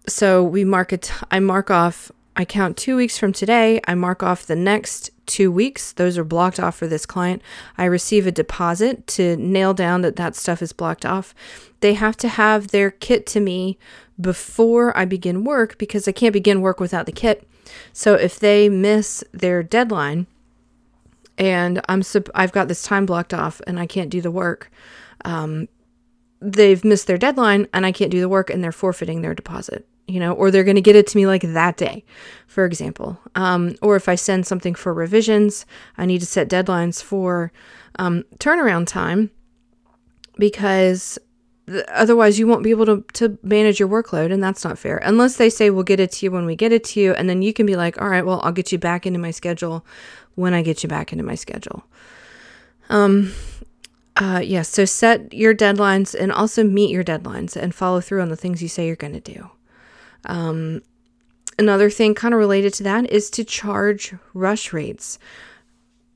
so 0.07 0.43
we 0.43 0.63
mark 0.63 0.93
it, 0.93 1.11
I 1.31 1.39
mark 1.39 1.71
off, 1.71 2.11
I 2.35 2.45
count 2.45 2.77
two 2.77 2.95
weeks 2.95 3.17
from 3.17 3.33
today. 3.33 3.81
I 3.87 3.95
mark 3.95 4.21
off 4.21 4.45
the 4.45 4.55
next 4.55 5.09
two 5.31 5.51
weeks. 5.51 5.93
Those 5.93 6.17
are 6.17 6.23
blocked 6.23 6.59
off 6.59 6.75
for 6.75 6.87
this 6.87 7.05
client. 7.05 7.41
I 7.77 7.85
receive 7.85 8.27
a 8.27 8.31
deposit 8.31 9.07
to 9.07 9.37
nail 9.37 9.73
down 9.73 10.01
that 10.01 10.17
that 10.17 10.35
stuff 10.35 10.61
is 10.61 10.73
blocked 10.73 11.05
off. 11.05 11.33
They 11.79 11.93
have 11.93 12.17
to 12.17 12.27
have 12.27 12.67
their 12.67 12.91
kit 12.91 13.25
to 13.27 13.39
me 13.39 13.77
before 14.19 14.95
I 14.97 15.05
begin 15.05 15.43
work 15.43 15.77
because 15.77 16.07
I 16.07 16.11
can't 16.11 16.33
begin 16.33 16.61
work 16.61 16.79
without 16.79 17.05
the 17.05 17.11
kit. 17.11 17.47
So 17.93 18.15
if 18.15 18.39
they 18.39 18.69
miss 18.69 19.23
their 19.31 19.63
deadline 19.63 20.27
and 21.37 21.81
I'm 21.87 22.03
sup- 22.03 22.29
I've 22.35 22.51
got 22.51 22.67
this 22.67 22.83
time 22.83 23.05
blocked 23.05 23.33
off 23.33 23.61
and 23.65 23.79
I 23.79 23.87
can't 23.87 24.09
do 24.09 24.21
the 24.21 24.31
work, 24.31 24.69
um, 25.25 25.67
they've 26.41 26.83
missed 26.83 27.07
their 27.07 27.17
deadline 27.17 27.67
and 27.73 27.85
I 27.85 27.91
can't 27.91 28.11
do 28.11 28.19
the 28.19 28.29
work 28.29 28.49
and 28.49 28.63
they're 28.63 28.71
forfeiting 28.71 29.21
their 29.21 29.33
deposit, 29.33 29.87
you 30.11 30.19
know, 30.19 30.33
or 30.33 30.51
they're 30.51 30.63
going 30.63 30.75
to 30.75 30.81
get 30.81 30.95
it 30.95 31.07
to 31.07 31.17
me 31.17 31.25
like 31.25 31.41
that 31.41 31.77
day, 31.77 32.03
for 32.47 32.65
example. 32.65 33.19
Um, 33.35 33.75
or 33.81 33.95
if 33.95 34.09
I 34.09 34.15
send 34.15 34.45
something 34.45 34.75
for 34.75 34.93
revisions, 34.93 35.65
I 35.97 36.05
need 36.05 36.19
to 36.19 36.25
set 36.25 36.49
deadlines 36.49 37.01
for 37.01 37.51
um, 37.97 38.23
turnaround 38.39 38.87
time 38.87 39.31
because 40.37 41.17
otherwise 41.89 42.39
you 42.39 42.47
won't 42.47 42.63
be 42.63 42.71
able 42.71 42.85
to, 42.85 43.03
to 43.13 43.37
manage 43.43 43.79
your 43.79 43.87
workload 43.87 44.31
and 44.31 44.43
that's 44.43 44.63
not 44.63 44.77
fair. 44.77 44.97
Unless 44.97 45.37
they 45.37 45.49
say 45.49 45.69
we'll 45.69 45.83
get 45.83 45.99
it 45.99 46.11
to 46.13 46.25
you 46.25 46.31
when 46.31 46.45
we 46.45 46.55
get 46.55 46.71
it 46.71 46.83
to 46.85 46.99
you 46.99 47.13
and 47.13 47.29
then 47.29 47.41
you 47.41 47.53
can 47.53 47.65
be 47.65 47.75
like 47.75 48.01
all 48.01 48.09
right 48.09 48.25
well 48.25 48.41
i'll 48.43 48.51
get 48.51 48.71
you 48.71 48.77
back 48.77 49.05
into 49.05 49.19
my 49.19 49.31
schedule 49.31 49.85
when 50.35 50.53
i 50.53 50.61
get 50.61 50.83
you 50.83 50.89
back 50.89 51.11
into 51.11 51.23
my 51.23 51.35
schedule. 51.35 51.83
Um 52.89 53.33
uh 54.17 54.41
yeah, 54.43 54.63
so 54.63 54.85
set 54.85 55.33
your 55.33 55.55
deadlines 55.55 56.13
and 56.19 56.31
also 56.31 56.63
meet 56.63 56.89
your 56.89 57.03
deadlines 57.03 57.55
and 57.55 57.73
follow 57.73 58.01
through 58.01 58.21
on 58.21 58.29
the 58.29 58.35
things 58.35 58.61
you 58.61 58.67
say 58.67 58.87
you're 58.87 58.95
going 58.95 59.13
to 59.13 59.33
do 59.33 59.49
um 60.25 60.81
another 61.59 61.89
thing 61.89 62.15
kind 62.15 62.33
of 62.33 62.39
related 62.39 62.73
to 62.73 62.83
that 62.83 63.09
is 63.11 63.29
to 63.29 63.43
charge 63.43 64.13
rush 64.33 64.73
rates 64.73 65.19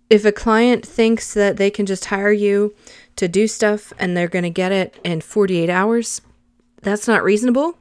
if 0.10 0.26
a 0.26 0.32
client 0.32 0.86
thinks 0.86 1.34
that 1.34 1.58
they 1.58 1.70
can 1.70 1.86
just 1.86 2.06
hire 2.06 2.32
you 2.32 2.76
to 3.15 3.28
do 3.28 3.48
stuff 3.48 3.91
and 3.98 4.15
they're 4.15 4.28
going 4.28 4.44
to 4.44 4.50
get 4.50 4.72
it 4.72 5.00
in 5.04 5.22
48 5.22 5.70
hours, 5.70 6.22
that's 6.82 7.08
not 7.08 7.24
reasonable. 7.24 7.78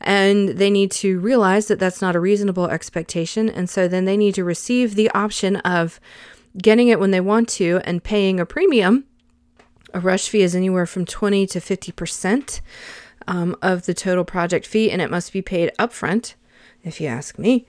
And 0.00 0.50
they 0.50 0.70
need 0.70 0.90
to 0.92 1.20
realize 1.20 1.68
that 1.68 1.78
that's 1.78 2.02
not 2.02 2.16
a 2.16 2.20
reasonable 2.20 2.68
expectation. 2.68 3.48
And 3.48 3.68
so 3.68 3.86
then 3.86 4.06
they 4.06 4.16
need 4.16 4.34
to 4.34 4.44
receive 4.44 4.94
the 4.94 5.10
option 5.10 5.56
of 5.56 6.00
getting 6.56 6.88
it 6.88 6.98
when 6.98 7.10
they 7.10 7.20
want 7.20 7.48
to 7.50 7.80
and 7.84 8.02
paying 8.02 8.40
a 8.40 8.46
premium. 8.46 9.04
A 9.94 10.00
rush 10.00 10.28
fee 10.28 10.42
is 10.42 10.56
anywhere 10.56 10.86
from 10.86 11.04
20 11.04 11.46
to 11.46 11.60
50% 11.60 12.60
um, 13.28 13.56
of 13.62 13.86
the 13.86 13.94
total 13.94 14.24
project 14.24 14.66
fee, 14.66 14.90
and 14.90 15.00
it 15.00 15.10
must 15.10 15.32
be 15.32 15.42
paid 15.42 15.70
upfront, 15.78 16.34
if 16.82 17.00
you 17.00 17.06
ask 17.06 17.38
me 17.38 17.66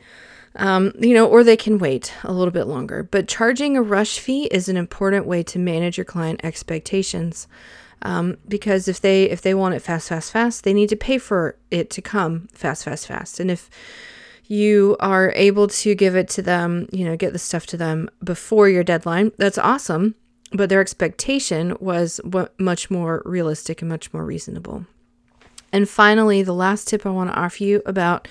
um, 0.56 0.94
you 1.00 1.14
know, 1.14 1.28
or 1.28 1.44
they 1.44 1.58
can 1.58 1.78
wait 1.78 2.14
a 2.24 2.34
little 2.34 2.52
bit 2.52 2.68
longer. 2.68 3.04
But 3.04 3.28
charging 3.28 3.78
a 3.78 3.82
rush 3.82 4.20
fee 4.20 4.46
is 4.46 4.70
an 4.70 4.78
important 4.78 5.26
way 5.26 5.44
to 5.44 5.60
manage 5.60 5.98
your 5.98 6.06
client 6.06 6.42
expectations. 6.44 7.48
Um, 8.02 8.38
because 8.48 8.88
if 8.88 9.02
they 9.02 9.24
if 9.24 9.42
they 9.42 9.54
want 9.54 9.76
it 9.76 9.82
fast, 9.82 10.10
fast, 10.10 10.32
fast, 10.32 10.64
they 10.64 10.74
need 10.74 10.90
to 10.90 10.96
pay 10.96 11.18
for 11.18 11.58
it 11.70 11.90
to 11.92 12.02
come 12.02 12.48
fast, 12.54 12.86
fast, 12.86 13.08
fast. 13.08 13.40
And 13.40 13.52
if 13.52 13.70
you 14.46 14.96
are 15.00 15.34
able 15.36 15.68
to 15.68 15.96
give 15.96 16.16
it 16.16 16.30
to 16.30 16.42
them, 16.42 16.88
you 16.92 17.06
know, 17.06 17.18
get 17.18 17.34
the 17.34 17.40
stuff 17.40 17.66
to 17.68 17.78
them 17.78 18.10
before 18.24 18.70
your 18.70 18.84
deadline, 18.84 19.34
that's 19.38 19.58
awesome. 19.58 20.16
But 20.52 20.70
their 20.70 20.82
expectation 20.82 21.76
was 21.80 22.20
much 22.58 22.90
more 22.90 23.22
realistic 23.26 23.82
and 23.82 23.90
much 23.90 24.12
more 24.14 24.26
reasonable. 24.26 24.88
And 25.72 25.88
finally, 25.88 26.42
the 26.44 26.54
last 26.54 26.88
tip 26.88 27.06
I 27.06 27.10
want 27.10 27.32
to 27.32 27.40
offer 27.40 27.64
you 27.64 27.82
about 27.86 28.28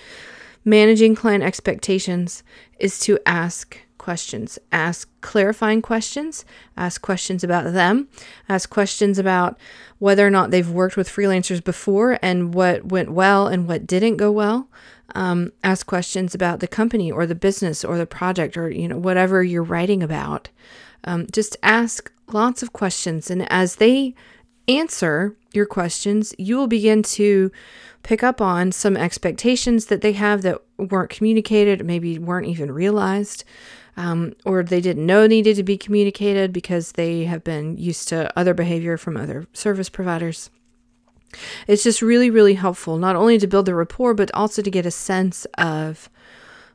Managing 0.69 1.15
client 1.15 1.43
expectations 1.43 2.43
is 2.79 3.01
to 3.01 3.19
ask 3.25 3.79
questions. 3.97 4.59
Ask 4.71 5.09
clarifying 5.23 5.81
questions, 5.81 6.45
ask 6.77 7.01
questions 7.01 7.43
about 7.43 7.73
them, 7.73 8.09
ask 8.51 8.69
questions 8.69 9.19
about 9.19 9.59
whether 9.99 10.27
or 10.27 10.31
not 10.31 10.51
they've 10.51 10.69
worked 10.69 10.95
with 10.95 11.09
freelancers 11.09 11.65
before 11.65 12.19
and 12.21 12.53
what 12.53 12.85
went 12.85 13.13
well 13.13 13.47
and 13.47 13.67
what 13.67 13.87
didn't 13.87 14.19
go 14.19 14.31
well. 14.31 14.69
Um, 15.15 15.53
ask 15.65 15.87
questions 15.87 16.35
about 16.35 16.61
the 16.61 16.69
company 16.69 17.11
or 17.11 17.25
the 17.25 17.35
business 17.35 17.83
or 17.83 17.97
the 17.97 18.05
project 18.05 18.55
or 18.59 18.71
you 18.71 18.89
know 18.89 18.99
whatever 18.99 19.43
you're 19.43 19.63
writing 19.63 20.03
about. 20.03 20.51
Um, 21.05 21.27
just 21.33 21.57
ask 21.63 22.13
lots 22.27 22.63
of 22.63 22.75
questions, 22.75 23.31
and 23.31 23.51
as 23.51 23.77
they 23.77 24.15
answer 24.69 25.37
your 25.53 25.67
questions, 25.67 26.35
you 26.39 26.57
will 26.57 26.67
begin 26.67 27.03
to 27.03 27.51
pick 28.03 28.23
up 28.23 28.41
on 28.41 28.71
some 28.71 28.97
expectations 28.97 29.87
that 29.87 30.03
they 30.03 30.13
have 30.13 30.43
that 30.43 30.63
weren't 30.77 31.11
communicated, 31.11 31.85
maybe 31.85 32.19
weren't 32.19 32.47
even 32.47 32.71
realized, 32.71 33.45
um, 33.97 34.35
or 34.45 34.63
they 34.63 34.81
didn't 34.81 35.05
know 35.05 35.27
needed 35.27 35.57
to 35.57 35.63
be 35.63 35.77
communicated 35.77 36.53
because 36.53 36.93
they 36.93 37.25
have 37.25 37.43
been 37.43 37.77
used 37.77 38.09
to 38.09 38.31
other 38.39 38.55
behavior 38.55 38.97
from 38.97 39.17
other 39.17 39.47
service 39.53 39.89
providers. 39.89 40.51
It's 41.67 41.83
just 41.83 42.01
really, 42.01 42.31
really 42.31 42.55
helpful 42.55 42.97
not 42.97 43.17
only 43.17 43.39
to 43.39 43.47
build 43.47 43.67
the 43.67 43.75
rapport, 43.75 44.15
but 44.15 44.31
also 44.33 44.63
to 44.63 44.71
get 44.71 44.87
a 44.87 44.91
sense 44.91 45.47
of 45.57 46.09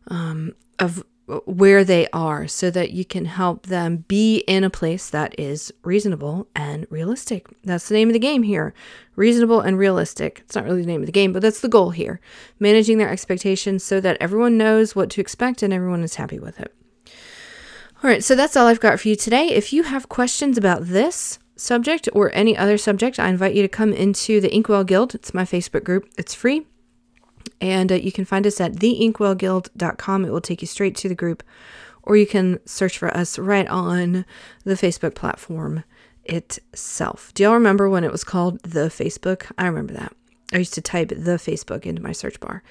um, 0.08 0.53
of 0.79 1.03
where 1.46 1.84
they 1.84 2.08
are 2.12 2.48
so 2.48 2.70
that 2.70 2.92
you 2.92 3.06
can 3.06 3.26
help 3.26 3.68
them 3.68 4.04
be 4.08 4.40
in 4.40 4.64
a 4.64 4.70
place 4.70 5.10
that 5.10 5.38
is 5.40 5.72
reasonable 5.84 6.48
and 6.56 6.86
realistic. 6.90 7.48
That's 7.64 7.88
the 7.88 7.96
name 7.96 8.10
of 8.10 8.14
the 8.14 8.20
game 8.20 8.44
here. 8.44 8.74
Reasonable 9.16 9.62
and 9.62 9.78
realistic. 9.78 10.42
It's 10.46 10.56
not 10.56 10.66
really 10.66 10.82
the 10.82 10.88
name 10.88 11.02
of 11.02 11.06
the 11.06 11.14
game, 11.14 11.32
but 11.32 11.42
that's 11.42 11.62
the 11.62 11.70
goal 11.70 11.92
here. 11.92 12.20
Managing 12.60 12.98
their 12.98 13.10
expectations 13.10 13.84
so 13.84 14.02
that 14.02 14.18
everyone 14.20 14.58
knows 14.58 14.96
what 14.96 15.10
to 15.12 15.22
expect 15.22 15.64
and 15.64 15.74
everyone 15.74 16.04
is 16.04 16.16
happy 16.16 16.40
with 16.40 16.60
it. 16.60 16.74
All 18.04 18.10
right, 18.10 18.24
so 18.24 18.36
that's 18.36 18.58
all 18.58 18.68
I've 18.68 18.82
got 18.82 19.00
for 19.00 19.08
you 19.08 19.16
today. 19.16 19.48
If 19.48 19.72
you 19.72 19.84
have 19.84 20.10
questions 20.10 20.58
about 20.58 20.88
this 20.88 21.40
subject 21.56 22.10
or 22.12 22.32
any 22.34 22.58
other 22.58 22.78
subject, 22.78 23.18
I 23.18 23.30
invite 23.30 23.56
you 23.56 23.62
to 23.62 23.70
come 23.70 23.94
into 23.94 24.42
the 24.42 24.54
Inkwell 24.54 24.84
Guild. 24.84 25.16
It's 25.16 25.34
my 25.34 25.44
Facebook 25.46 25.86
group. 25.86 26.10
It's 26.18 26.34
free. 26.34 26.66
And 27.63 27.93
uh, 27.93 27.95
you 27.95 28.12
can 28.12 28.26
find 28.26 28.45
us 28.45 28.60
at 28.60 28.73
theinkwellguild.com. 28.73 30.26
It 30.26 30.32
will 30.32 30.41
take 30.41 30.62
you 30.62 30.67
straight 30.67 30.97
to 30.97 31.08
the 31.08 31.15
group, 31.15 31.43
or 32.02 32.17
you 32.17 32.28
can 32.28 32.60
search 32.65 32.97
for 32.97 33.15
us 33.15 33.39
right 33.39 33.65
on 33.69 34.26
the 34.65 34.73
Facebook 34.73 35.15
platform 35.15 35.86
itself. 36.26 37.34
Do 37.34 37.43
y'all 37.43 37.54
remember 37.54 37.89
when 37.89 38.04
it 38.04 38.12
was 38.12 38.26
called 38.26 38.62
the 38.63 38.89
Facebook? 38.89 39.49
I 39.58 39.67
remember 39.67 39.93
that. 39.93 40.13
I 40.52 40.58
used 40.58 40.73
to 40.73 40.82
type 40.82 41.08
the 41.08 41.38
Facebook 41.38 41.86
into 41.86 42.02
my 42.02 42.12
search 42.12 42.38
bar. 42.41 42.63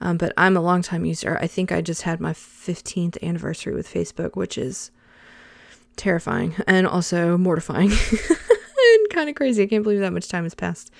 Um, 0.00 0.16
but 0.16 0.32
I'm 0.38 0.56
a 0.56 0.62
longtime 0.62 1.04
user. 1.04 1.36
I 1.42 1.46
think 1.46 1.70
I 1.70 1.82
just 1.82 2.02
had 2.02 2.18
my 2.18 2.32
15th 2.32 3.22
anniversary 3.22 3.74
with 3.74 3.92
Facebook, 3.92 4.34
which 4.34 4.56
is 4.56 4.90
terrifying 5.96 6.54
and 6.66 6.86
also 6.86 7.36
mortifying 7.36 7.90
and 8.30 9.10
kind 9.10 9.28
of 9.28 9.34
crazy. 9.34 9.62
I 9.62 9.66
can't 9.66 9.82
believe 9.82 10.00
that 10.00 10.14
much 10.14 10.28
time 10.28 10.44
has 10.44 10.54
passed. 10.54 10.90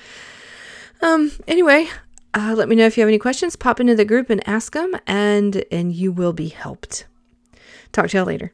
Um, 1.00 1.32
anyway, 1.46 1.88
uh, 2.34 2.54
let 2.56 2.68
me 2.68 2.76
know 2.76 2.86
if 2.86 2.96
you 2.96 3.02
have 3.02 3.08
any 3.08 3.18
questions. 3.18 3.56
Pop 3.56 3.80
into 3.80 3.94
the 3.94 4.04
group 4.04 4.30
and 4.30 4.46
ask 4.48 4.72
them, 4.72 4.94
and 5.06 5.64
and 5.70 5.92
you 5.92 6.12
will 6.12 6.32
be 6.32 6.48
helped. 6.48 7.06
Talk 7.92 8.08
to 8.08 8.18
y'all 8.18 8.26
later. 8.26 8.52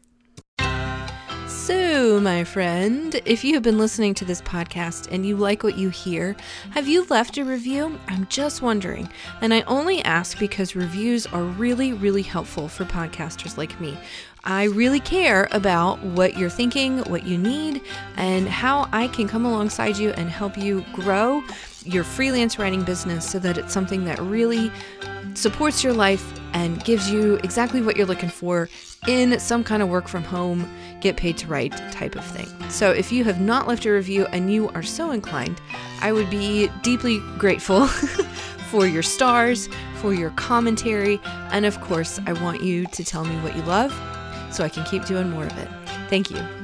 So, 1.46 2.20
my 2.20 2.44
friend, 2.44 3.18
if 3.24 3.42
you 3.42 3.54
have 3.54 3.62
been 3.62 3.78
listening 3.78 4.12
to 4.14 4.26
this 4.26 4.42
podcast 4.42 5.10
and 5.10 5.24
you 5.24 5.34
like 5.37 5.62
what 5.62 5.78
you 5.78 5.88
hear, 5.88 6.37
have 6.72 6.87
you 6.87 7.06
left 7.08 7.38
a 7.38 7.44
review? 7.44 7.98
I'm 8.06 8.26
just 8.26 8.60
wondering. 8.60 9.08
And 9.40 9.54
I 9.54 9.62
only 9.62 10.04
ask 10.04 10.38
because 10.38 10.76
reviews 10.76 11.26
are 11.26 11.42
really, 11.42 11.94
really 11.94 12.20
helpful 12.20 12.68
for 12.68 12.84
podcasters 12.84 13.56
like 13.56 13.80
me. 13.80 13.96
I 14.44 14.64
really 14.64 15.00
care 15.00 15.48
about 15.52 16.02
what 16.02 16.37
you're 16.37 16.50
thinking, 16.50 16.98
what 17.04 17.24
you 17.26 17.38
need, 17.38 17.80
and 18.16 18.46
how 18.46 18.87
I 18.92 19.08
can 19.08 19.26
come 19.26 19.46
alongside 19.46 19.96
you 19.96 20.10
and 20.10 20.28
help 20.28 20.58
you 20.58 20.84
grow 20.92 21.42
your 21.85 22.05
freelance 22.05 22.59
writing 22.59 22.83
business 22.83 23.29
so 23.29 23.38
that 23.38 23.59
it's 23.59 23.73
something 23.73 24.05
that 24.05 24.18
really 24.20 24.70
supports 25.35 25.83
your 25.83 25.92
life 25.92 26.40
and 26.53 26.83
gives 26.85 27.11
you 27.11 27.35
exactly 27.37 27.83
what 27.83 27.97
you're 27.97 28.07
looking 28.07 28.29
for 28.29 28.68
in 29.07 29.38
some 29.38 29.64
kind 29.64 29.83
of 29.83 29.88
work 29.88 30.09
from 30.09 30.23
home, 30.23 30.68
get 31.01 31.16
paid 31.16 31.37
to 31.38 31.47
write 31.47 31.73
type 31.92 32.16
of 32.16 32.25
thing. 32.25 32.49
So 32.70 32.90
if 32.90 33.12
you 33.12 33.25
have 33.25 33.40
not 33.40 33.68
left 33.68 33.85
a 33.85 33.90
review 33.92 34.27
and 34.27 34.53
you 34.53 34.68
are 34.70 34.83
so 34.83 35.11
inclined, 35.11 35.61
I 36.01 36.12
would 36.12 36.31
be 36.31 36.68
deeply 36.83 37.18
grateful 37.38 37.87
for 38.70 38.87
your 38.87 39.03
stars, 39.03 39.68
for 39.97 40.14
your 40.14 40.31
commentary, 40.31 41.20
and 41.51 41.66
of 41.66 41.81
course, 41.81 42.20
I 42.27 42.33
want 42.35 42.62
you 42.62 42.87
to 42.87 43.05
tell 43.05 43.25
me 43.25 43.37
what 43.37 43.57
you 43.57 43.62
love 43.62 43.92
so 44.53 44.64
I 44.64 44.68
can 44.68 44.85
keep 44.85 45.05
doing 45.05 45.31
more 45.31 45.44
of 45.44 45.59
it. 45.59 45.68
Thank 46.09 46.31
you. 46.31 46.63